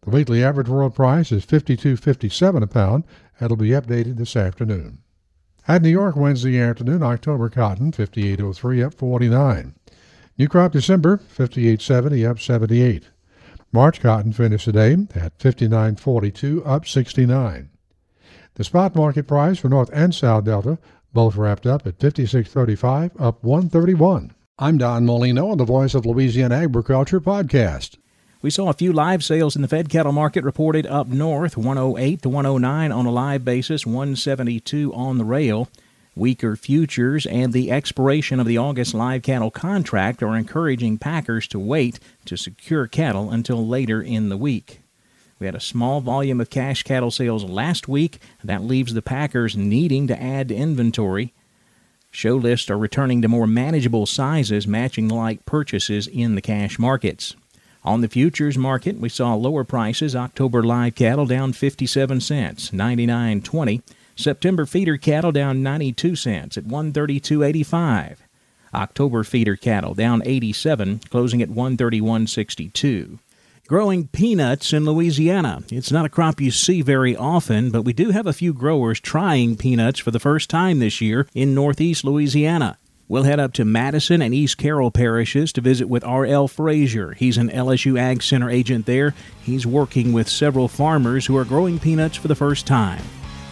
The 0.01 0.09
weekly 0.09 0.43
average 0.43 0.67
world 0.67 0.93
price 0.93 1.31
is 1.31 1.45
52.57 1.45 2.61
a 2.61 2.67
pound. 2.67 3.05
That'll 3.39 3.55
be 3.55 3.69
updated 3.69 4.17
this 4.17 4.35
afternoon. 4.35 4.97
At 5.67 5.83
New 5.83 5.89
York 5.89 6.15
Wednesday 6.15 6.59
afternoon, 6.59 7.01
October 7.01 7.49
cotton 7.49 7.91
58.03 7.91 8.85
up 8.85 8.93
49. 8.93 9.75
New 10.37 10.47
crop 10.47 10.71
December, 10.71 11.17
58.70, 11.17 12.29
up 12.29 12.39
78. 12.39 13.09
March 13.71 14.01
cotton 14.01 14.33
finished 14.33 14.65
today 14.65 14.93
at 15.15 15.37
59.42, 15.37 16.65
up 16.65 16.87
69. 16.87 17.69
The 18.55 18.63
spot 18.63 18.95
market 18.95 19.27
price 19.27 19.59
for 19.59 19.69
North 19.69 19.89
and 19.93 20.13
South 20.13 20.45
Delta 20.45 20.77
both 21.13 21.35
wrapped 21.35 21.65
up 21.65 21.85
at 21.85 21.99
56.35, 21.99 23.11
up 23.19 23.43
131. 23.43 24.33
I'm 24.57 24.77
Don 24.77 25.05
Molino 25.05 25.49
on 25.49 25.57
the 25.57 25.65
Voice 25.65 25.93
of 25.93 26.05
Louisiana 26.05 26.55
Agriculture 26.55 27.19
podcast. 27.19 27.97
We 28.41 28.49
saw 28.49 28.69
a 28.69 28.73
few 28.73 28.91
live 28.91 29.23
sales 29.23 29.55
in 29.55 29.61
the 29.61 29.67
fed 29.67 29.89
cattle 29.89 30.11
market 30.11 30.43
reported 30.43 30.87
up 30.87 31.07
north, 31.07 31.57
108 31.57 32.21
to 32.23 32.29
109 32.29 32.91
on 32.91 33.05
a 33.05 33.11
live 33.11 33.45
basis, 33.45 33.85
172 33.85 34.93
on 34.93 35.17
the 35.17 35.25
rail. 35.25 35.69
Weaker 36.15 36.57
futures 36.57 37.25
and 37.25 37.53
the 37.53 37.71
expiration 37.71 38.41
of 38.41 38.45
the 38.45 38.57
August 38.57 38.93
live 38.93 39.21
cattle 39.21 39.49
contract 39.49 40.21
are 40.21 40.35
encouraging 40.35 40.97
packers 40.97 41.47
to 41.47 41.59
wait 41.59 41.99
to 42.25 42.35
secure 42.35 42.85
cattle 42.85 43.31
until 43.31 43.65
later 43.65 44.01
in 44.01 44.27
the 44.27 44.35
week. 44.35 44.81
We 45.39 45.45
had 45.45 45.55
a 45.55 45.61
small 45.61 46.01
volume 46.01 46.41
of 46.41 46.49
cash 46.49 46.83
cattle 46.83 47.11
sales 47.11 47.45
last 47.45 47.87
week. 47.87 48.19
That 48.43 48.61
leaves 48.61 48.93
the 48.93 49.01
packers 49.01 49.55
needing 49.55 50.05
to 50.07 50.21
add 50.21 50.49
to 50.49 50.55
inventory. 50.55 51.33
Show 52.11 52.35
lists 52.35 52.69
are 52.69 52.77
returning 52.77 53.21
to 53.21 53.29
more 53.29 53.47
manageable 53.47 54.05
sizes, 54.05 54.67
matching 54.67 55.07
like 55.07 55.45
purchases 55.45 56.07
in 56.07 56.35
the 56.35 56.41
cash 56.41 56.77
markets. 56.77 57.37
On 57.83 58.01
the 58.01 58.09
futures 58.09 58.57
market, 58.57 58.99
we 58.99 59.07
saw 59.09 59.33
lower 59.33 59.63
prices. 59.63 60.15
October 60.15 60.61
live 60.61 60.93
cattle 60.93 61.25
down 61.25 61.53
57 61.53 62.19
cents, 62.19 62.69
99.20. 62.71 63.81
September 64.21 64.65
feeder 64.65 64.97
cattle 64.97 65.31
down 65.31 65.63
92 65.63 66.15
cents 66.15 66.57
at 66.57 66.65
132.85. 66.65 68.17
October 68.73 69.23
feeder 69.23 69.55
cattle 69.55 69.93
down 69.93 70.21
87, 70.25 70.99
closing 71.09 71.41
at 71.41 71.49
131.62 71.49 73.19
growing 73.71 74.05
peanuts 74.05 74.73
in 74.73 74.83
Louisiana. 74.83 75.63
It's 75.71 75.93
not 75.93 76.03
a 76.03 76.09
crop 76.09 76.41
you 76.41 76.51
see 76.51 76.81
very 76.81 77.15
often, 77.15 77.71
but 77.71 77.83
we 77.83 77.93
do 77.93 78.09
have 78.09 78.27
a 78.27 78.33
few 78.33 78.53
growers 78.53 78.99
trying 78.99 79.55
peanuts 79.55 79.97
for 79.97 80.11
the 80.11 80.19
first 80.19 80.49
time 80.49 80.79
this 80.79 80.99
year 80.99 81.25
in 81.33 81.55
northeast 81.55 82.03
Louisiana. 82.03 82.77
We'll 83.07 83.23
head 83.23 83.39
up 83.39 83.53
to 83.53 83.63
Madison 83.63 84.21
and 84.21 84.35
East 84.35 84.57
Carroll 84.57 84.91
parishes 84.91 85.53
to 85.53 85.61
visit 85.61 85.87
with 85.87 86.03
R.L. 86.03 86.49
Frazier. 86.49 87.13
He's 87.13 87.37
an 87.37 87.49
LSU 87.49 87.97
Ag 87.97 88.21
Center 88.21 88.49
agent 88.49 88.87
there. 88.87 89.13
He's 89.41 89.65
working 89.65 90.11
with 90.11 90.27
several 90.27 90.67
farmers 90.67 91.25
who 91.25 91.37
are 91.37 91.45
growing 91.45 91.79
peanuts 91.79 92.17
for 92.17 92.27
the 92.27 92.35
first 92.35 92.67
time. 92.67 93.01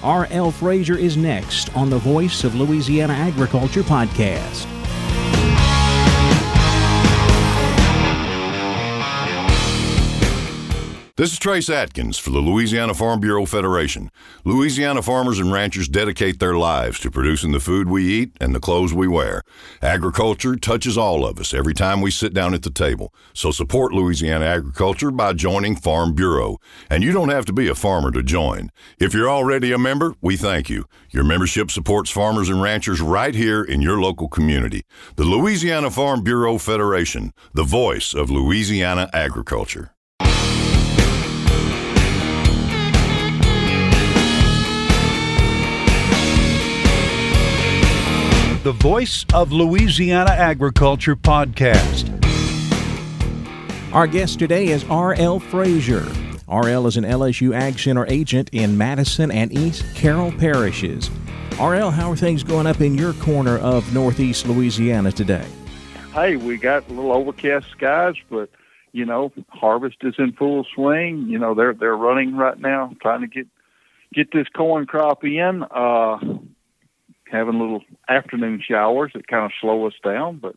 R.L. 0.03 0.51
Frazier 0.51 0.97
is 0.97 1.17
next 1.17 1.75
on 1.75 1.89
the 1.89 1.97
Voice 1.97 2.43
of 2.43 2.55
Louisiana 2.55 3.13
Agriculture 3.13 3.83
podcast. 3.83 4.78
This 11.19 11.33
is 11.33 11.39
Trace 11.39 11.69
Adkins 11.69 12.17
for 12.17 12.29
the 12.29 12.39
Louisiana 12.39 12.93
Farm 12.93 13.19
Bureau 13.19 13.45
Federation. 13.45 14.09
Louisiana 14.45 15.01
farmers 15.01 15.37
and 15.37 15.51
ranchers 15.51 15.89
dedicate 15.89 16.39
their 16.39 16.53
lives 16.53 16.97
to 17.01 17.11
producing 17.11 17.51
the 17.51 17.59
food 17.59 17.89
we 17.89 18.05
eat 18.05 18.37
and 18.39 18.55
the 18.55 18.61
clothes 18.61 18.93
we 18.93 19.05
wear. 19.05 19.43
Agriculture 19.81 20.55
touches 20.55 20.97
all 20.97 21.25
of 21.25 21.37
us 21.37 21.53
every 21.53 21.73
time 21.73 21.99
we 21.99 22.09
sit 22.09 22.33
down 22.33 22.53
at 22.53 22.63
the 22.63 22.69
table. 22.69 23.13
So 23.33 23.51
support 23.51 23.91
Louisiana 23.91 24.45
agriculture 24.45 25.11
by 25.11 25.33
joining 25.33 25.75
Farm 25.75 26.13
Bureau. 26.15 26.55
And 26.89 27.03
you 27.03 27.11
don't 27.11 27.27
have 27.27 27.43
to 27.47 27.53
be 27.53 27.67
a 27.67 27.75
farmer 27.75 28.11
to 28.11 28.23
join. 28.23 28.69
If 28.97 29.13
you're 29.13 29.29
already 29.29 29.73
a 29.73 29.77
member, 29.77 30.15
we 30.21 30.37
thank 30.37 30.69
you. 30.69 30.85
Your 31.09 31.25
membership 31.25 31.69
supports 31.69 32.09
farmers 32.09 32.47
and 32.47 32.61
ranchers 32.61 33.01
right 33.01 33.35
here 33.35 33.61
in 33.61 33.81
your 33.81 33.99
local 33.99 34.29
community. 34.29 34.83
The 35.17 35.25
Louisiana 35.25 35.91
Farm 35.91 36.23
Bureau 36.23 36.57
Federation, 36.57 37.33
the 37.53 37.65
voice 37.65 38.13
of 38.13 38.29
Louisiana 38.29 39.09
agriculture. 39.11 39.91
The 48.63 48.73
Voice 48.73 49.25
of 49.33 49.53
Louisiana 49.53 50.31
Agriculture 50.31 51.15
podcast. 51.15 52.09
Our 53.93 54.05
guest 54.05 54.37
today 54.37 54.67
is 54.67 54.83
R.L. 54.89 55.39
Frazier. 55.39 56.05
RL 56.49 56.85
is 56.85 56.97
an 56.97 57.05
LSU 57.05 57.55
Ag 57.55 57.79
Center 57.79 58.05
agent 58.07 58.49
in 58.51 58.77
Madison 58.77 59.31
and 59.31 59.53
East 59.53 59.85
Carroll 59.95 60.33
parishes. 60.33 61.09
RL, 61.57 61.89
how 61.89 62.11
are 62.11 62.17
things 62.17 62.43
going 62.43 62.67
up 62.67 62.81
in 62.81 62.95
your 62.95 63.13
corner 63.13 63.57
of 63.59 63.93
northeast 63.93 64.45
Louisiana 64.45 65.13
today? 65.13 65.47
Hey, 66.13 66.35
we 66.35 66.57
got 66.57 66.85
a 66.89 66.93
little 66.93 67.13
overcast 67.13 67.69
skies, 67.69 68.15
but 68.29 68.49
you 68.91 69.05
know, 69.05 69.31
harvest 69.47 69.97
is 70.01 70.15
in 70.17 70.33
full 70.33 70.65
swing. 70.75 71.27
You 71.29 71.39
know, 71.39 71.53
they're 71.53 71.73
they're 71.73 71.95
running 71.95 72.35
right 72.35 72.59
now, 72.59 72.93
trying 73.01 73.21
to 73.21 73.27
get 73.27 73.47
get 74.13 74.33
this 74.33 74.49
corn 74.49 74.85
crop 74.85 75.23
in. 75.23 75.63
Uh, 75.63 76.17
having 77.31 77.59
little 77.59 77.83
afternoon 78.07 78.61
showers 78.65 79.11
that 79.13 79.27
kind 79.27 79.45
of 79.45 79.51
slow 79.61 79.87
us 79.87 79.93
down, 80.03 80.37
but 80.37 80.55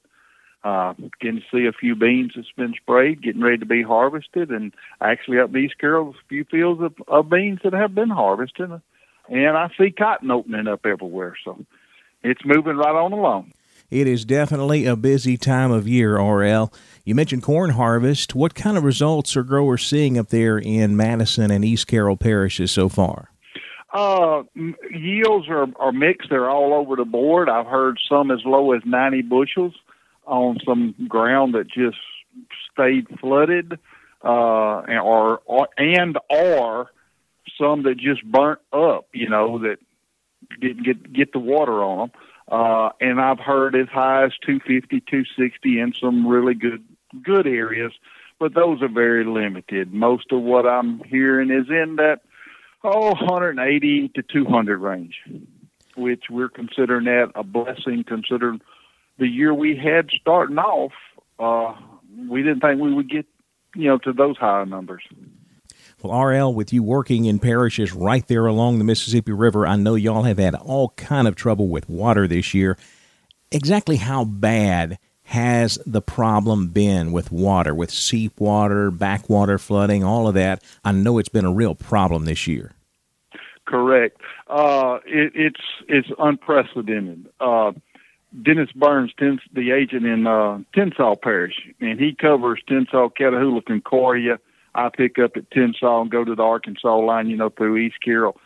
uh, 0.65 0.95
getting 1.21 1.41
to 1.41 1.47
see 1.51 1.67
a 1.67 1.73
few 1.73 1.95
beans 1.95 2.33
that's 2.35 2.51
been 2.57 2.75
sprayed, 2.75 3.23
getting 3.23 3.43
ready 3.43 3.59
to 3.59 3.67
be 3.67 3.83
harvested, 3.83 4.51
and 4.51 4.73
actually 5.01 5.39
up 5.39 5.55
East 5.57 5.79
Carroll, 5.79 6.11
a 6.11 6.29
few 6.29 6.45
fields 6.45 6.81
of, 6.81 6.95
of 7.09 7.29
beans 7.29 7.61
that 7.65 7.73
have 7.73 7.95
been 7.95 8.11
harvested, 8.11 8.71
and 9.29 9.57
I 9.57 9.71
see 9.79 9.91
cotton 9.91 10.31
opening 10.31 10.69
up 10.69 10.87
everywhere. 10.87 11.37
So 11.45 11.65
it's 12.23 12.45
moving 12.45 12.77
right 12.77 12.95
on 12.95 13.13
along. 13.13 13.53
It 13.91 14.07
is 14.07 14.25
definitely 14.25 14.87
a 14.87 14.97
busy 14.97 15.37
time 15.37 15.71
of 15.71 15.87
year, 15.87 16.17
RL. 16.19 16.73
You 17.05 17.15
mentioned 17.15 17.43
corn 17.43 17.71
harvest. 17.71 18.35
What 18.35 18.55
kind 18.55 18.79
of 18.79 18.85
results 18.85 19.37
are 19.37 19.43
growers 19.43 19.87
seeing 19.87 20.17
up 20.17 20.29
there 20.29 20.57
in 20.59 20.97
Madison 20.97 21.51
and 21.51 21.63
East 21.63 21.89
Carroll 21.89 22.17
parishes 22.17 22.71
so 22.71 22.89
far? 22.89 23.32
Uh, 23.93 24.45
yields 24.91 25.49
are, 25.49 25.67
are 25.79 25.93
mixed. 25.93 26.31
They're 26.31 26.49
all 26.49 26.73
over 26.73 26.97
the 26.97 27.05
board. 27.05 27.49
I've 27.49 27.67
heard 27.67 27.99
some 28.09 28.31
as 28.31 28.41
low 28.45 28.73
as 28.73 28.83
90 28.87 29.23
bushels 29.23 29.75
on 30.27 30.59
some 30.65 30.95
ground 31.09 31.55
that 31.55 31.69
just 31.69 31.99
stayed 32.73 33.07
flooded, 33.21 33.79
uh, 34.25 34.29
or, 34.29 35.43
or 35.45 35.69
and 35.77 36.17
or 36.31 36.91
some 37.59 37.83
that 37.83 37.99
just 37.99 38.25
burnt 38.25 38.61
up. 38.73 39.09
You 39.13 39.29
know 39.29 39.59
that 39.59 39.77
didn't 40.61 40.85
get 40.85 41.13
get 41.13 41.33
the 41.33 41.39
water 41.39 41.83
on 41.83 41.99
them. 41.99 42.11
Uh, 42.51 42.91
and 43.01 43.21
I've 43.21 43.39
heard 43.39 43.75
as 43.75 43.89
high 43.89 44.25
as 44.25 44.33
250, 44.45 45.01
260 45.01 45.81
in 45.81 45.93
some 46.01 46.27
really 46.27 46.55
good 46.55 46.85
good 47.23 47.47
areas, 47.47 47.93
but 48.39 48.55
those 48.55 48.81
are 48.83 48.89
very 48.89 49.25
limited. 49.25 49.93
Most 49.93 50.33
of 50.33 50.41
what 50.41 50.67
I'm 50.67 51.03
hearing 51.05 51.51
is 51.51 51.69
in 51.69 51.97
that 51.97 52.21
oh, 52.85 53.11
180 53.11 54.09
to 54.09 54.23
200 54.23 54.79
range, 54.79 55.17
which 55.97 56.25
we're 56.31 56.49
considering 56.49 57.05
that 57.05 57.33
a 57.35 57.43
blessing 57.43 58.05
considering 58.07 58.61
the 59.19 59.27
year 59.27 59.55
we 59.55 59.77
had 59.77 60.11
starting 60.21 60.59
off. 60.59 60.93
Uh, 61.39 61.75
we 62.29 62.43
didn't 62.43 62.61
think 62.61 62.81
we 62.81 62.93
would 62.93 63.11
get, 63.11 63.27
you 63.75 63.89
know, 63.89 63.99
to 63.99 64.13
those 64.13 64.37
high 64.37 64.65
numbers. 64.65 65.03
Well, 66.03 66.21
RL, 66.21 66.53
with 66.53 66.73
you 66.73 66.83
working 66.83 67.27
in 67.27 67.39
parishes 67.39 67.93
right 67.93 68.27
there 68.27 68.47
along 68.47 68.79
the 68.79 68.85
Mississippi 68.85 69.33
River, 69.33 69.67
I 69.67 69.77
know 69.77 69.95
y'all 69.95 70.25
have 70.25 70.39
had 70.39 70.55
all 70.55 70.91
kind 70.91 71.29
of 71.29 71.37
trouble 71.37 71.69
with 71.69 71.89
water 71.89 72.27
this 72.27 72.55
year. 72.55 72.77
Exactly 73.53 73.97
how 73.97 74.25
bad 74.25 74.99
has 75.25 75.79
the 75.87 76.03
problem 76.03 76.69
been 76.69 77.13
with 77.13 77.33
water, 77.33 77.75
with 77.75 77.91
seep 77.91 78.39
water, 78.41 78.91
backwater 78.91 79.59
flooding, 79.59 80.05
all 80.05 80.29
of 80.29 80.35
that? 80.35 80.63
I 80.85 80.93
know 80.93 81.19
it's 81.19 81.29
been 81.29 81.45
a 81.45 81.53
real 81.53 81.75
problem 81.75 82.25
this 82.25 82.47
year. 82.47 82.73
Correct. 83.65 84.21
Uh, 84.49 84.99
it, 85.07 85.33
it's 85.35 85.61
it's 85.89 86.09
unprecedented. 86.19 87.29
Uh, 87.41 87.73
Dennis 88.43 88.71
Burns, 88.73 89.13
the 89.53 89.73
agent 89.73 90.07
in 90.07 90.27
uh, 90.27 90.61
Tensas 90.75 91.21
Parish, 91.21 91.55
and 91.81 92.01
he 92.01 92.15
covers 92.15 92.63
Tensas, 92.69 93.13
Catahoula, 93.19 93.65
Concordia. 93.65 94.39
I 94.75 94.89
pick 94.89 95.19
up 95.19 95.37
at 95.37 95.51
Tensas 95.51 96.03
and 96.03 96.11
go 96.11 96.25
to 96.25 96.35
the 96.35 96.43
Arkansas 96.43 96.97
line, 96.97 97.29
you 97.29 97.37
know, 97.37 97.51
through 97.51 97.77
East 97.77 97.97
Carroll. 98.03 98.39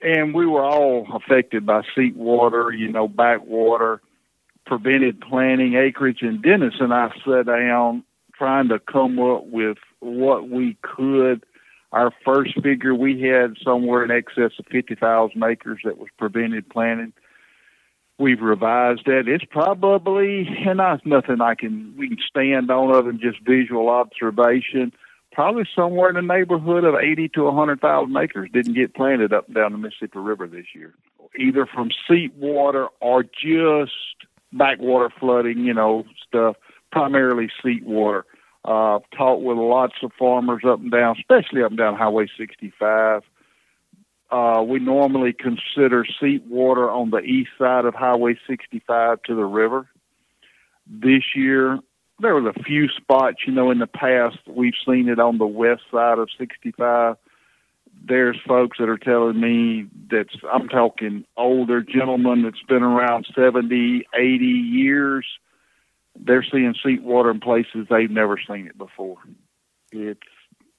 And 0.00 0.34
we 0.34 0.46
were 0.46 0.64
all 0.64 1.06
affected 1.14 1.66
by 1.66 1.82
seep 1.94 2.14
water, 2.14 2.70
you 2.72 2.90
know, 2.90 3.08
backwater, 3.08 4.00
prevented 4.66 5.20
planting 5.20 5.74
acreage. 5.74 6.22
in 6.22 6.40
Dennis 6.40 6.74
and 6.80 6.92
I 6.92 7.10
sat 7.24 7.46
down 7.46 8.04
trying 8.36 8.68
to 8.68 8.78
come 8.78 9.18
up 9.18 9.46
with 9.46 9.78
what 10.00 10.48
we 10.48 10.76
could. 10.82 11.44
Our 11.92 12.12
first 12.24 12.60
figure, 12.60 12.94
we 12.94 13.20
had 13.20 13.56
somewhere 13.62 14.04
in 14.04 14.10
excess 14.10 14.58
of 14.58 14.66
50,000 14.70 15.42
acres 15.44 15.80
that 15.84 15.98
was 15.98 16.08
prevented 16.18 16.68
planting. 16.68 17.12
We've 18.18 18.40
revised 18.40 19.06
that. 19.06 19.24
It's 19.26 19.44
probably, 19.44 20.48
and 20.66 20.80
that's 20.80 21.04
nothing 21.04 21.40
I 21.40 21.54
can, 21.54 21.94
we 21.96 22.08
can 22.08 22.18
stand 22.28 22.70
on 22.70 22.90
other 22.90 23.10
than 23.10 23.20
just 23.20 23.40
visual 23.40 23.88
observation. 23.88 24.92
Probably 25.32 25.64
somewhere 25.74 26.08
in 26.08 26.14
the 26.14 26.22
neighborhood 26.22 26.84
of 26.84 26.94
80 26.94 27.28
to 27.30 27.44
100,000 27.44 28.16
acres 28.16 28.50
didn't 28.52 28.74
get 28.74 28.94
planted 28.94 29.32
up 29.32 29.46
and 29.46 29.54
down 29.54 29.72
the 29.72 29.78
Mississippi 29.78 30.18
River 30.18 30.46
this 30.46 30.66
year, 30.74 30.94
either 31.38 31.66
from 31.66 31.90
seep 32.08 32.34
water 32.36 32.86
or 33.00 33.24
just 33.24 33.92
backwater 34.56 35.10
flooding, 35.18 35.58
you 35.58 35.74
know, 35.74 36.04
stuff, 36.26 36.56
primarily 36.90 37.48
seep 37.62 37.84
water. 37.84 38.24
Uh, 38.64 38.98
talked 39.14 39.42
with 39.42 39.58
lots 39.58 39.94
of 40.02 40.10
farmers 40.18 40.62
up 40.66 40.80
and 40.80 40.90
down, 40.90 41.16
especially 41.18 41.62
up 41.62 41.70
and 41.70 41.78
down 41.78 41.96
Highway 41.96 42.26
65. 42.38 43.22
Uh, 44.30 44.64
we 44.66 44.78
normally 44.78 45.34
consider 45.34 46.06
seep 46.20 46.46
water 46.46 46.90
on 46.90 47.10
the 47.10 47.18
east 47.18 47.50
side 47.58 47.84
of 47.84 47.94
Highway 47.94 48.38
65 48.48 49.22
to 49.24 49.34
the 49.34 49.44
river. 49.44 49.86
This 50.86 51.22
year, 51.36 51.78
there 52.20 52.34
was 52.34 52.54
a 52.56 52.62
few 52.62 52.88
spots, 52.88 53.38
you 53.46 53.52
know, 53.52 53.70
in 53.70 53.78
the 53.78 53.86
past 53.86 54.38
we've 54.46 54.74
seen 54.86 55.08
it 55.08 55.18
on 55.18 55.38
the 55.38 55.46
west 55.46 55.82
side 55.92 56.18
of 56.18 56.28
65. 56.38 57.16
There's 58.06 58.38
folks 58.46 58.78
that 58.78 58.88
are 58.88 58.98
telling 58.98 59.40
me 59.40 59.86
that's 60.10 60.34
I'm 60.52 60.68
talking 60.68 61.24
older 61.36 61.82
gentlemen 61.82 62.42
that's 62.42 62.62
been 62.68 62.82
around 62.82 63.26
70, 63.34 64.06
80 64.14 64.44
years. 64.44 65.26
They're 66.16 66.44
seeing 66.50 66.74
seep 66.84 67.02
water 67.02 67.30
in 67.30 67.40
places 67.40 67.86
they've 67.90 68.10
never 68.10 68.38
seen 68.48 68.66
it 68.66 68.78
before. 68.78 69.16
It's 69.90 70.20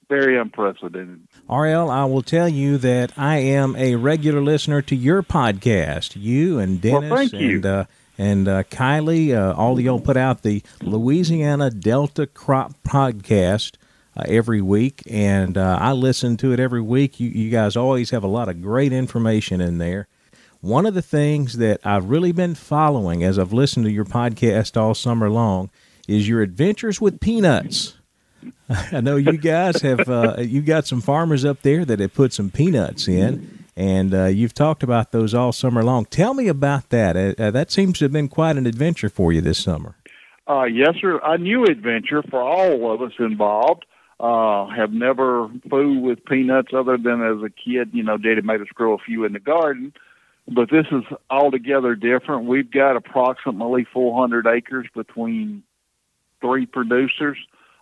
very 0.08 0.38
unprecedented. 0.38 1.26
RL, 1.48 1.90
I 1.90 2.04
will 2.04 2.22
tell 2.22 2.48
you 2.48 2.78
that 2.78 3.12
I 3.16 3.38
am 3.38 3.74
a 3.76 3.96
regular 3.96 4.40
listener 4.40 4.80
to 4.82 4.96
your 4.96 5.22
podcast. 5.22 6.16
You 6.16 6.58
and 6.58 6.80
Dennis 6.80 7.10
well, 7.10 7.24
you. 7.24 7.56
and 7.56 7.66
uh, 7.66 7.84
and 8.18 8.48
uh, 8.48 8.62
Kylie, 8.64 9.34
uh, 9.34 9.54
all 9.54 9.76
of 9.76 9.84
y'all 9.84 10.00
put 10.00 10.16
out 10.16 10.42
the 10.42 10.62
Louisiana 10.80 11.70
Delta 11.70 12.26
Crop 12.26 12.72
Podcast 12.82 13.76
uh, 14.16 14.22
every 14.26 14.62
week, 14.62 15.02
and 15.10 15.58
uh, 15.58 15.78
I 15.80 15.92
listen 15.92 16.36
to 16.38 16.52
it 16.52 16.60
every 16.60 16.80
week. 16.80 17.20
You, 17.20 17.28
you 17.28 17.50
guys 17.50 17.76
always 17.76 18.10
have 18.10 18.24
a 18.24 18.28
lot 18.28 18.48
of 18.48 18.62
great 18.62 18.92
information 18.92 19.60
in 19.60 19.78
there. 19.78 20.08
One 20.60 20.86
of 20.86 20.94
the 20.94 21.02
things 21.02 21.58
that 21.58 21.80
I've 21.84 22.06
really 22.06 22.32
been 22.32 22.54
following 22.54 23.22
as 23.22 23.38
I've 23.38 23.52
listened 23.52 23.84
to 23.84 23.92
your 23.92 24.04
podcast 24.04 24.76
all 24.76 24.94
summer 24.94 25.28
long 25.28 25.70
is 26.08 26.28
your 26.28 26.42
adventures 26.42 27.00
with 27.00 27.20
peanuts. 27.20 27.96
I 28.68 29.00
know 29.00 29.16
you 29.16 29.36
guys 29.36 29.82
have 29.82 30.08
uh, 30.08 30.36
you 30.38 30.62
got 30.62 30.86
some 30.86 31.00
farmers 31.00 31.44
up 31.44 31.62
there 31.62 31.84
that 31.84 32.00
have 32.00 32.14
put 32.14 32.32
some 32.32 32.50
peanuts 32.50 33.06
in, 33.08 33.64
and 33.76 34.14
uh, 34.14 34.24
you've 34.24 34.54
talked 34.54 34.82
about 34.82 35.12
those 35.12 35.34
all 35.34 35.52
summer 35.52 35.84
long. 35.84 36.06
Tell 36.06 36.32
me 36.32 36.48
about 36.48 36.88
that. 36.90 37.16
Uh, 37.16 37.34
uh 37.38 37.50
that 37.50 37.70
seems 37.70 37.98
to 37.98 38.06
have 38.06 38.12
been 38.12 38.28
quite 38.28 38.56
an 38.56 38.66
adventure 38.66 39.08
for 39.08 39.32
you 39.32 39.40
this 39.40 39.58
summer. 39.58 39.96
Uh, 40.48 40.64
yes, 40.64 40.94
sir. 41.00 41.20
A 41.24 41.36
new 41.38 41.64
adventure 41.64 42.22
for 42.30 42.40
all 42.40 42.92
of 42.92 43.02
us 43.02 43.12
involved. 43.18 43.84
Uh, 44.18 44.66
have 44.68 44.92
never 44.92 45.50
fooled 45.68 46.02
with 46.02 46.24
peanuts 46.24 46.72
other 46.72 46.96
than 46.96 47.22
as 47.22 47.42
a 47.42 47.50
kid. 47.50 47.90
You 47.92 48.02
know, 48.02 48.16
Daddy 48.16 48.40
made 48.40 48.62
us 48.62 48.68
grow 48.74 48.94
a 48.94 48.98
few 48.98 49.24
in 49.24 49.34
the 49.34 49.40
garden. 49.40 49.92
But 50.48 50.70
this 50.70 50.86
is 50.92 51.02
altogether 51.28 51.94
different. 51.96 52.46
We've 52.46 52.70
got 52.70 52.96
approximately 52.96 53.84
400 53.92 54.46
acres 54.46 54.86
between 54.94 55.64
three 56.40 56.66
producers 56.66 57.36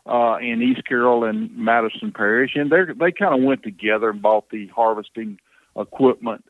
uh, 0.06 0.36
in 0.40 0.62
East 0.62 0.86
Carroll 0.86 1.24
and 1.24 1.56
Madison 1.56 2.12
Parish, 2.12 2.52
and 2.54 2.70
they 2.70 2.84
they 2.98 3.12
kind 3.12 3.34
of 3.34 3.42
went 3.42 3.62
together 3.62 4.10
and 4.10 4.20
bought 4.20 4.50
the 4.50 4.66
harvesting 4.68 5.38
equipment 5.76 6.44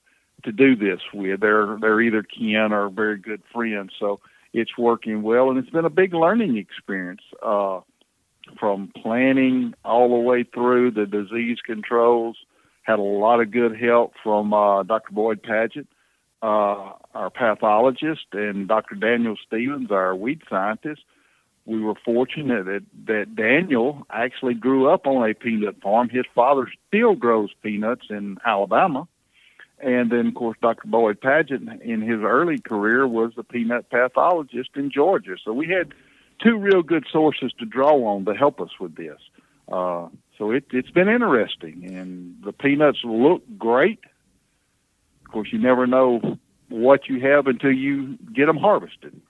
to 0.44 0.52
do 0.52 0.76
this 0.76 1.00
with. 1.12 1.40
They're 1.40 1.76
they're 1.80 2.00
either 2.00 2.22
kin 2.22 2.72
or 2.72 2.88
very 2.88 3.18
good 3.18 3.42
friends, 3.52 3.92
so 3.98 4.20
it's 4.52 4.76
working 4.78 5.22
well, 5.22 5.50
and 5.50 5.58
it's 5.58 5.70
been 5.70 5.84
a 5.84 5.90
big 5.90 6.14
learning 6.14 6.56
experience. 6.56 7.22
Uh, 7.42 7.80
from 8.58 8.92
planning 9.00 9.74
all 9.84 10.08
the 10.08 10.22
way 10.22 10.44
through 10.44 10.92
the 10.92 11.06
disease 11.06 11.58
controls, 11.64 12.36
had 12.82 12.98
a 12.98 13.02
lot 13.02 13.40
of 13.40 13.50
good 13.50 13.76
help 13.78 14.12
from 14.22 14.52
uh, 14.52 14.82
Dr. 14.82 15.12
Boyd 15.12 15.42
Padgett, 15.42 15.86
uh, 16.42 16.92
our 17.14 17.30
pathologist, 17.30 18.26
and 18.32 18.68
Dr. 18.68 18.94
Daniel 18.96 19.36
Stevens, 19.46 19.90
our 19.90 20.14
weed 20.14 20.42
scientist 20.48 21.00
we 21.66 21.80
were 21.80 21.94
fortunate 22.04 22.66
that, 22.66 22.82
that 23.06 23.34
Daniel 23.34 24.06
actually 24.10 24.54
grew 24.54 24.88
up 24.88 25.06
on 25.06 25.28
a 25.28 25.34
peanut 25.34 25.80
farm. 25.80 26.08
His 26.08 26.26
father 26.34 26.70
still 26.88 27.14
grows 27.14 27.50
peanuts 27.62 28.06
in 28.10 28.36
Alabama. 28.44 29.08
And 29.78 30.10
then, 30.10 30.28
of 30.28 30.34
course, 30.34 30.56
Dr. 30.60 30.86
Boyd 30.86 31.20
Padgett 31.20 31.82
in 31.82 32.00
his 32.02 32.20
early 32.22 32.58
career 32.58 33.06
was 33.06 33.32
a 33.36 33.42
peanut 33.42 33.90
pathologist 33.90 34.70
in 34.76 34.90
Georgia. 34.90 35.36
So 35.42 35.52
we 35.52 35.68
had 35.68 35.92
two 36.44 36.58
real 36.58 36.82
good 36.82 37.04
sources 37.10 37.52
to 37.58 37.64
draw 37.64 37.94
on 38.06 38.24
to 38.26 38.34
help 38.34 38.60
us 38.60 38.70
with 38.78 38.94
this. 38.96 39.18
Uh, 39.70 40.08
so 40.38 40.50
it, 40.50 40.64
it's 40.72 40.90
been 40.90 41.08
interesting, 41.08 41.84
and 41.94 42.36
the 42.44 42.52
peanuts 42.52 42.98
look 43.04 43.42
great. 43.56 44.00
Of 45.24 45.32
course, 45.32 45.48
you 45.52 45.58
never 45.58 45.86
know 45.86 46.38
what 46.68 47.08
you 47.08 47.20
have 47.20 47.46
until 47.46 47.72
you 47.72 48.18
get 48.34 48.46
them 48.46 48.56
harvested. 48.56 49.20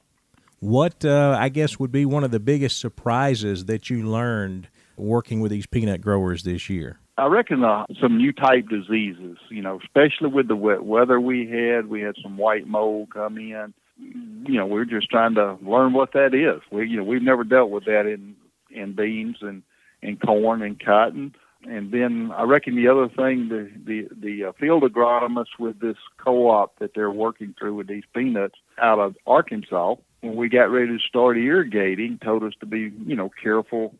What 0.60 1.04
uh, 1.04 1.36
I 1.38 1.50
guess 1.50 1.78
would 1.78 1.92
be 1.92 2.06
one 2.06 2.24
of 2.24 2.30
the 2.30 2.40
biggest 2.40 2.80
surprises 2.80 3.66
that 3.66 3.90
you 3.90 4.08
learned 4.08 4.68
working 4.96 5.40
with 5.40 5.50
these 5.50 5.66
peanut 5.66 6.00
growers 6.00 6.42
this 6.42 6.70
year? 6.70 6.98
I 7.16 7.26
reckon 7.26 7.62
uh, 7.62 7.84
some 8.00 8.16
new 8.16 8.32
type 8.32 8.68
diseases, 8.68 9.36
you 9.50 9.62
know, 9.62 9.78
especially 9.84 10.28
with 10.28 10.48
the 10.48 10.56
wet 10.56 10.84
weather 10.84 11.20
we 11.20 11.48
had. 11.48 11.86
We 11.88 12.00
had 12.00 12.16
some 12.22 12.36
white 12.36 12.66
mold 12.66 13.10
come 13.10 13.38
in. 13.38 13.74
You 13.98 14.58
know, 14.58 14.66
we're 14.66 14.84
just 14.84 15.10
trying 15.10 15.34
to 15.36 15.56
learn 15.62 15.92
what 15.92 16.12
that 16.12 16.34
is. 16.34 16.62
We, 16.70 16.88
you 16.88 16.96
know, 16.96 17.04
we've 17.04 17.22
never 17.22 17.44
dealt 17.44 17.70
with 17.70 17.84
that 17.84 18.06
in 18.06 18.36
in 18.70 18.94
beans 18.94 19.36
and 19.40 19.62
and 20.02 20.20
corn 20.20 20.62
and 20.62 20.82
cotton. 20.82 21.34
And 21.66 21.92
then 21.92 22.30
I 22.36 22.42
reckon 22.42 22.76
the 22.76 22.88
other 22.88 23.08
thing, 23.08 23.48
the 23.48 23.70
the 23.84 24.08
the 24.14 24.44
uh, 24.46 24.52
field 24.52 24.82
agronomists 24.82 25.58
with 25.58 25.80
this 25.80 25.96
co-op 26.18 26.78
that 26.78 26.92
they're 26.94 27.10
working 27.10 27.54
through 27.58 27.74
with 27.74 27.86
these 27.86 28.04
peanuts 28.14 28.56
out 28.78 28.98
of 28.98 29.16
Arkansas, 29.26 29.94
when 30.20 30.36
we 30.36 30.48
got 30.48 30.70
ready 30.70 30.88
to 30.88 30.98
start 30.98 31.36
irrigating, 31.36 32.18
told 32.22 32.42
us 32.42 32.54
to 32.60 32.66
be, 32.66 32.92
you 33.06 33.14
know, 33.14 33.30
careful. 33.42 33.94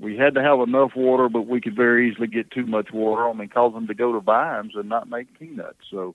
We 0.00 0.16
had 0.16 0.34
to 0.34 0.42
have 0.42 0.60
enough 0.60 0.92
water, 0.96 1.28
but 1.28 1.46
we 1.46 1.60
could 1.60 1.76
very 1.76 2.10
easily 2.10 2.28
get 2.28 2.50
too 2.50 2.64
much 2.64 2.92
water 2.92 3.28
on 3.28 3.40
and 3.40 3.52
cause 3.52 3.74
them 3.74 3.86
to 3.88 3.94
go 3.94 4.12
to 4.12 4.20
vines 4.20 4.72
and 4.74 4.88
not 4.88 5.10
make 5.10 5.38
peanuts. 5.38 5.80
So, 5.90 6.14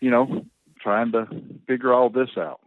you 0.00 0.10
know, 0.10 0.44
trying 0.82 1.12
to 1.12 1.26
figure 1.66 1.92
all 1.92 2.10
this 2.10 2.30
out. 2.36 2.60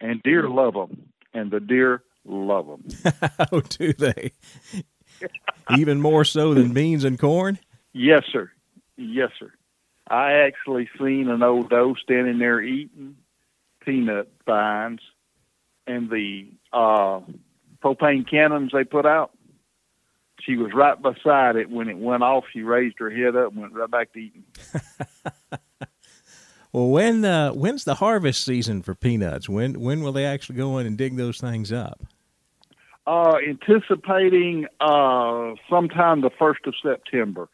And 0.00 0.22
deer 0.22 0.48
love 0.48 0.74
them, 0.74 1.08
and 1.34 1.50
the 1.50 1.60
deer 1.60 2.02
love 2.24 2.66
them. 2.66 3.12
oh, 3.52 3.60
do 3.60 3.92
they? 3.92 4.32
Even 5.76 6.00
more 6.00 6.24
so 6.24 6.54
than 6.54 6.72
beans 6.72 7.04
and 7.04 7.18
corn? 7.18 7.58
Yes, 7.92 8.22
sir. 8.32 8.50
Yes, 8.96 9.30
sir. 9.38 9.52
I 10.08 10.32
actually 10.46 10.88
seen 10.98 11.28
an 11.28 11.42
old 11.42 11.68
doe 11.68 11.94
standing 12.02 12.38
there 12.38 12.60
eating 12.60 13.16
peanut 13.84 14.30
vines 14.46 15.00
and 15.86 16.10
the 16.10 16.46
uh, 16.72 17.20
propane 17.82 18.28
cannons 18.28 18.70
they 18.72 18.84
put 18.84 19.06
out. 19.06 19.32
She 20.40 20.56
was 20.56 20.72
right 20.72 21.00
beside 21.00 21.56
it 21.56 21.68
when 21.68 21.88
it 21.88 21.98
went 21.98 22.22
off. 22.22 22.44
She 22.52 22.62
raised 22.62 23.00
her 23.00 23.10
head 23.10 23.34
up 23.36 23.52
and 23.52 23.60
went 23.60 23.72
right 23.72 23.90
back 23.90 24.12
to 24.12 24.18
eating. 24.18 24.44
well, 26.78 26.90
when 26.90 27.24
uh, 27.24 27.52
when's 27.52 27.84
the 27.84 27.96
harvest 27.96 28.44
season 28.44 28.82
for 28.82 28.94
peanuts? 28.94 29.48
When 29.48 29.80
when 29.80 30.02
will 30.02 30.12
they 30.12 30.24
actually 30.24 30.56
go 30.56 30.78
in 30.78 30.86
and 30.86 30.96
dig 30.96 31.16
those 31.16 31.40
things 31.40 31.72
up? 31.72 32.00
Uh, 33.06 33.36
anticipating 33.48 34.66
uh, 34.80 35.54
sometime 35.70 36.20
the 36.20 36.30
first 36.38 36.60
of 36.66 36.74
September. 36.82 37.48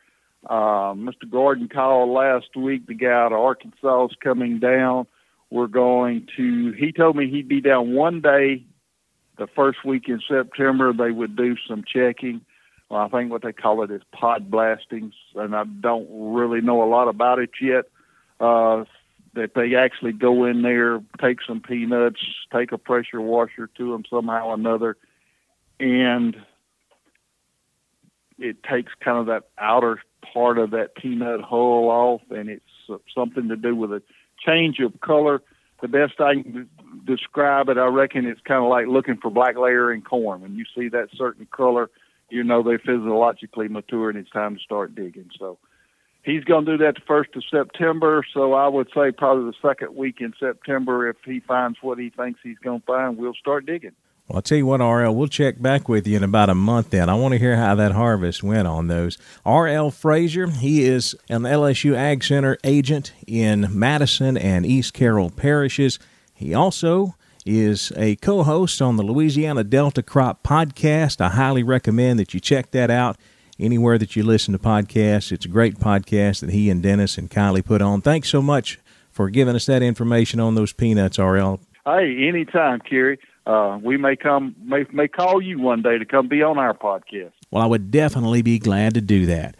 Uh, 0.48 0.92
Mr. 0.92 1.30
Gordon 1.30 1.68
called 1.68 2.10
last 2.10 2.56
week. 2.56 2.86
The 2.86 2.94
guy 2.94 3.12
out 3.12 3.32
of 3.32 3.38
Arkansas 3.38 4.06
is 4.06 4.16
coming 4.22 4.58
down 4.58 5.06
we're 5.54 5.68
going 5.68 6.26
to, 6.36 6.72
he 6.72 6.90
told 6.90 7.14
me 7.14 7.30
he'd 7.30 7.46
be 7.46 7.60
down 7.60 7.94
one 7.94 8.20
day 8.20 8.64
the 9.38 9.46
first 9.46 9.84
week 9.84 10.08
in 10.08 10.20
September. 10.28 10.92
They 10.92 11.12
would 11.12 11.36
do 11.36 11.54
some 11.68 11.84
checking. 11.86 12.40
Well, 12.90 13.02
I 13.02 13.08
think 13.08 13.30
what 13.30 13.42
they 13.42 13.52
call 13.52 13.84
it 13.84 13.90
is 13.92 14.02
pod 14.12 14.50
blastings, 14.50 15.14
and 15.36 15.54
I 15.54 15.62
don't 15.62 16.08
really 16.34 16.60
know 16.60 16.82
a 16.82 16.90
lot 16.90 17.06
about 17.06 17.38
it 17.38 17.50
yet. 17.62 17.84
Uh, 18.40 18.84
that 19.34 19.54
they 19.54 19.74
actually 19.74 20.12
go 20.12 20.44
in 20.44 20.62
there, 20.62 21.00
take 21.20 21.38
some 21.46 21.60
peanuts, 21.60 22.20
take 22.52 22.72
a 22.72 22.78
pressure 22.78 23.20
washer 23.20 23.68
to 23.76 23.92
them 23.92 24.04
somehow 24.08 24.48
or 24.48 24.54
another, 24.54 24.96
and 25.80 26.36
it 28.38 28.62
takes 28.62 28.92
kind 29.00 29.18
of 29.18 29.26
that 29.26 29.44
outer 29.58 30.00
part 30.32 30.58
of 30.58 30.70
that 30.70 30.94
peanut 30.96 31.40
hull 31.40 31.88
off, 31.90 32.22
and 32.30 32.48
it's 32.48 32.64
something 33.14 33.48
to 33.48 33.56
do 33.56 33.74
with 33.74 33.92
a 33.92 34.02
change 34.44 34.78
of 34.80 35.00
color. 35.00 35.42
The 35.82 35.88
best 35.88 36.20
I 36.20 36.34
can 36.34 36.68
describe 37.04 37.68
it, 37.68 37.76
I 37.76 37.86
reckon 37.86 38.26
it's 38.26 38.40
kind 38.40 38.62
of 38.62 38.70
like 38.70 38.86
looking 38.86 39.16
for 39.16 39.30
black 39.30 39.56
layer 39.56 39.92
in 39.92 40.02
corn. 40.02 40.40
When 40.40 40.56
you 40.56 40.64
see 40.76 40.88
that 40.88 41.08
certain 41.14 41.46
color, 41.50 41.90
you 42.30 42.42
know 42.42 42.62
they're 42.62 42.78
physiologically 42.78 43.68
mature 43.68 44.08
and 44.08 44.18
it's 44.18 44.30
time 44.30 44.56
to 44.56 44.62
start 44.62 44.94
digging. 44.94 45.30
So 45.38 45.58
he's 46.24 46.44
going 46.44 46.64
to 46.64 46.76
do 46.76 46.84
that 46.84 46.96
the 46.96 47.00
first 47.06 47.30
of 47.36 47.44
September. 47.50 48.24
So 48.32 48.54
I 48.54 48.66
would 48.66 48.88
say 48.94 49.12
probably 49.12 49.50
the 49.50 49.68
second 49.68 49.94
week 49.94 50.20
in 50.20 50.34
September, 50.38 51.08
if 51.08 51.16
he 51.24 51.40
finds 51.40 51.78
what 51.80 51.98
he 51.98 52.10
thinks 52.10 52.40
he's 52.42 52.58
going 52.58 52.80
to 52.80 52.86
find, 52.86 53.16
we'll 53.16 53.34
start 53.34 53.66
digging. 53.66 53.92
Well, 54.26 54.36
I'll 54.36 54.42
tell 54.42 54.56
you 54.56 54.64
what, 54.64 54.80
RL, 54.80 55.14
we'll 55.14 55.28
check 55.28 55.60
back 55.60 55.86
with 55.86 56.06
you 56.06 56.16
in 56.16 56.24
about 56.24 56.48
a 56.48 56.54
month 56.54 56.90
then. 56.90 57.10
I 57.10 57.14
want 57.14 57.32
to 57.32 57.38
hear 57.38 57.56
how 57.56 57.74
that 57.74 57.92
harvest 57.92 58.42
went 58.42 58.66
on 58.66 58.88
those. 58.88 59.18
RL 59.44 59.90
Frazier, 59.90 60.46
he 60.46 60.84
is 60.84 61.14
an 61.28 61.42
LSU 61.42 61.94
Ag 61.94 62.24
Center 62.24 62.56
agent 62.64 63.12
in 63.26 63.68
Madison 63.70 64.38
and 64.38 64.64
East 64.64 64.94
Carroll 64.94 65.28
parishes. 65.28 65.98
He 66.32 66.54
also 66.54 67.16
is 67.44 67.92
a 67.96 68.16
co 68.16 68.42
host 68.42 68.80
on 68.80 68.96
the 68.96 69.02
Louisiana 69.02 69.62
Delta 69.62 70.02
Crop 70.02 70.42
podcast. 70.42 71.20
I 71.20 71.28
highly 71.28 71.62
recommend 71.62 72.18
that 72.18 72.32
you 72.32 72.40
check 72.40 72.70
that 72.70 72.90
out 72.90 73.18
anywhere 73.58 73.98
that 73.98 74.16
you 74.16 74.22
listen 74.22 74.52
to 74.52 74.58
podcasts. 74.58 75.32
It's 75.32 75.44
a 75.44 75.48
great 75.48 75.78
podcast 75.78 76.40
that 76.40 76.50
he 76.50 76.70
and 76.70 76.82
Dennis 76.82 77.18
and 77.18 77.30
Kylie 77.30 77.64
put 77.64 77.82
on. 77.82 78.00
Thanks 78.00 78.28
so 78.28 78.42
much 78.42 78.78
for 79.10 79.30
giving 79.30 79.54
us 79.54 79.66
that 79.66 79.82
information 79.82 80.40
on 80.40 80.54
those 80.54 80.72
peanuts, 80.72 81.18
RL. 81.18 81.60
Hey, 81.84 82.28
anytime, 82.28 82.80
Kerry 82.80 83.18
uh, 83.46 83.78
we 83.82 83.96
may 83.96 84.16
come 84.16 84.54
may 84.62 84.86
may 84.92 85.08
call 85.08 85.42
you 85.42 85.58
one 85.58 85.82
day 85.82 85.98
to 85.98 86.04
come 86.04 86.28
be 86.28 86.42
on 86.42 86.58
our 86.58 86.74
podcast. 86.74 87.32
Well, 87.50 87.62
I 87.62 87.66
would 87.66 87.90
definitely 87.90 88.42
be 88.42 88.58
glad 88.58 88.94
to 88.94 89.00
do 89.00 89.26
that. 89.26 89.56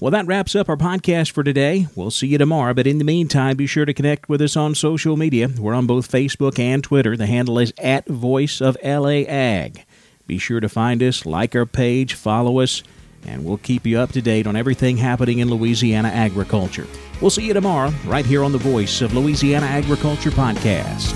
Well, 0.00 0.10
that 0.12 0.26
wraps 0.26 0.56
up 0.56 0.68
our 0.70 0.78
podcast 0.78 1.30
for 1.32 1.44
today. 1.44 1.86
We'll 1.94 2.10
see 2.10 2.28
you 2.28 2.38
tomorrow, 2.38 2.72
but 2.72 2.86
in 2.86 2.98
the 2.98 3.04
meantime, 3.04 3.56
be 3.56 3.66
sure 3.66 3.84
to 3.84 3.92
connect 3.92 4.30
with 4.30 4.40
us 4.40 4.56
on 4.56 4.74
social 4.74 5.16
media. 5.16 5.48
We're 5.58 5.74
on 5.74 5.86
both 5.86 6.10
Facebook 6.10 6.58
and 6.58 6.82
Twitter. 6.82 7.16
The 7.18 7.26
handle 7.26 7.58
is 7.58 7.74
at 7.78 8.08
Voice 8.08 8.62
of 8.62 8.78
LA 8.82 9.26
Ag. 9.28 9.84
Be 10.26 10.38
sure 10.38 10.60
to 10.60 10.70
find 10.70 11.02
us, 11.02 11.26
like 11.26 11.54
our 11.54 11.66
page, 11.66 12.14
follow 12.14 12.60
us, 12.60 12.82
and 13.26 13.44
we'll 13.44 13.58
keep 13.58 13.86
you 13.86 13.98
up 13.98 14.12
to 14.12 14.22
date 14.22 14.46
on 14.46 14.56
everything 14.56 14.96
happening 14.96 15.38
in 15.38 15.48
Louisiana 15.48 16.08
agriculture. 16.08 16.86
We'll 17.20 17.30
see 17.30 17.46
you 17.46 17.54
tomorrow, 17.54 17.92
right 18.06 18.24
here 18.24 18.44
on 18.44 18.52
the 18.52 18.58
Voice 18.58 19.02
of 19.02 19.14
Louisiana 19.14 19.66
Agriculture 19.66 20.30
podcast. 20.30 21.12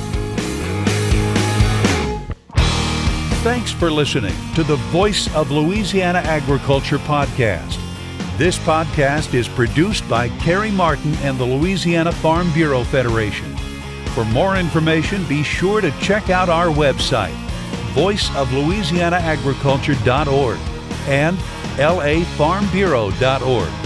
Thanks 3.42 3.72
for 3.72 3.90
listening 3.90 4.34
to 4.54 4.62
the 4.62 4.76
Voice 4.76 5.34
of 5.34 5.50
Louisiana 5.50 6.20
Agriculture 6.20 6.98
podcast. 6.98 7.78
This 8.38 8.58
podcast 8.58 9.34
is 9.34 9.48
produced 9.48 10.08
by 10.08 10.28
Kerry 10.40 10.70
Martin 10.70 11.14
and 11.16 11.38
the 11.38 11.44
Louisiana 11.44 12.10
Farm 12.10 12.50
Bureau 12.52 12.84
Federation. 12.84 13.54
For 14.14 14.24
more 14.26 14.56
information, 14.56 15.24
be 15.26 15.42
sure 15.42 15.80
to 15.80 15.90
check 16.00 16.30
out 16.30 16.48
our 16.48 16.66
website 16.66 17.34
voiceoflouisianaagriculture.org 17.94 20.58
and 21.06 21.38
lafarmbureau.org. 21.78 23.83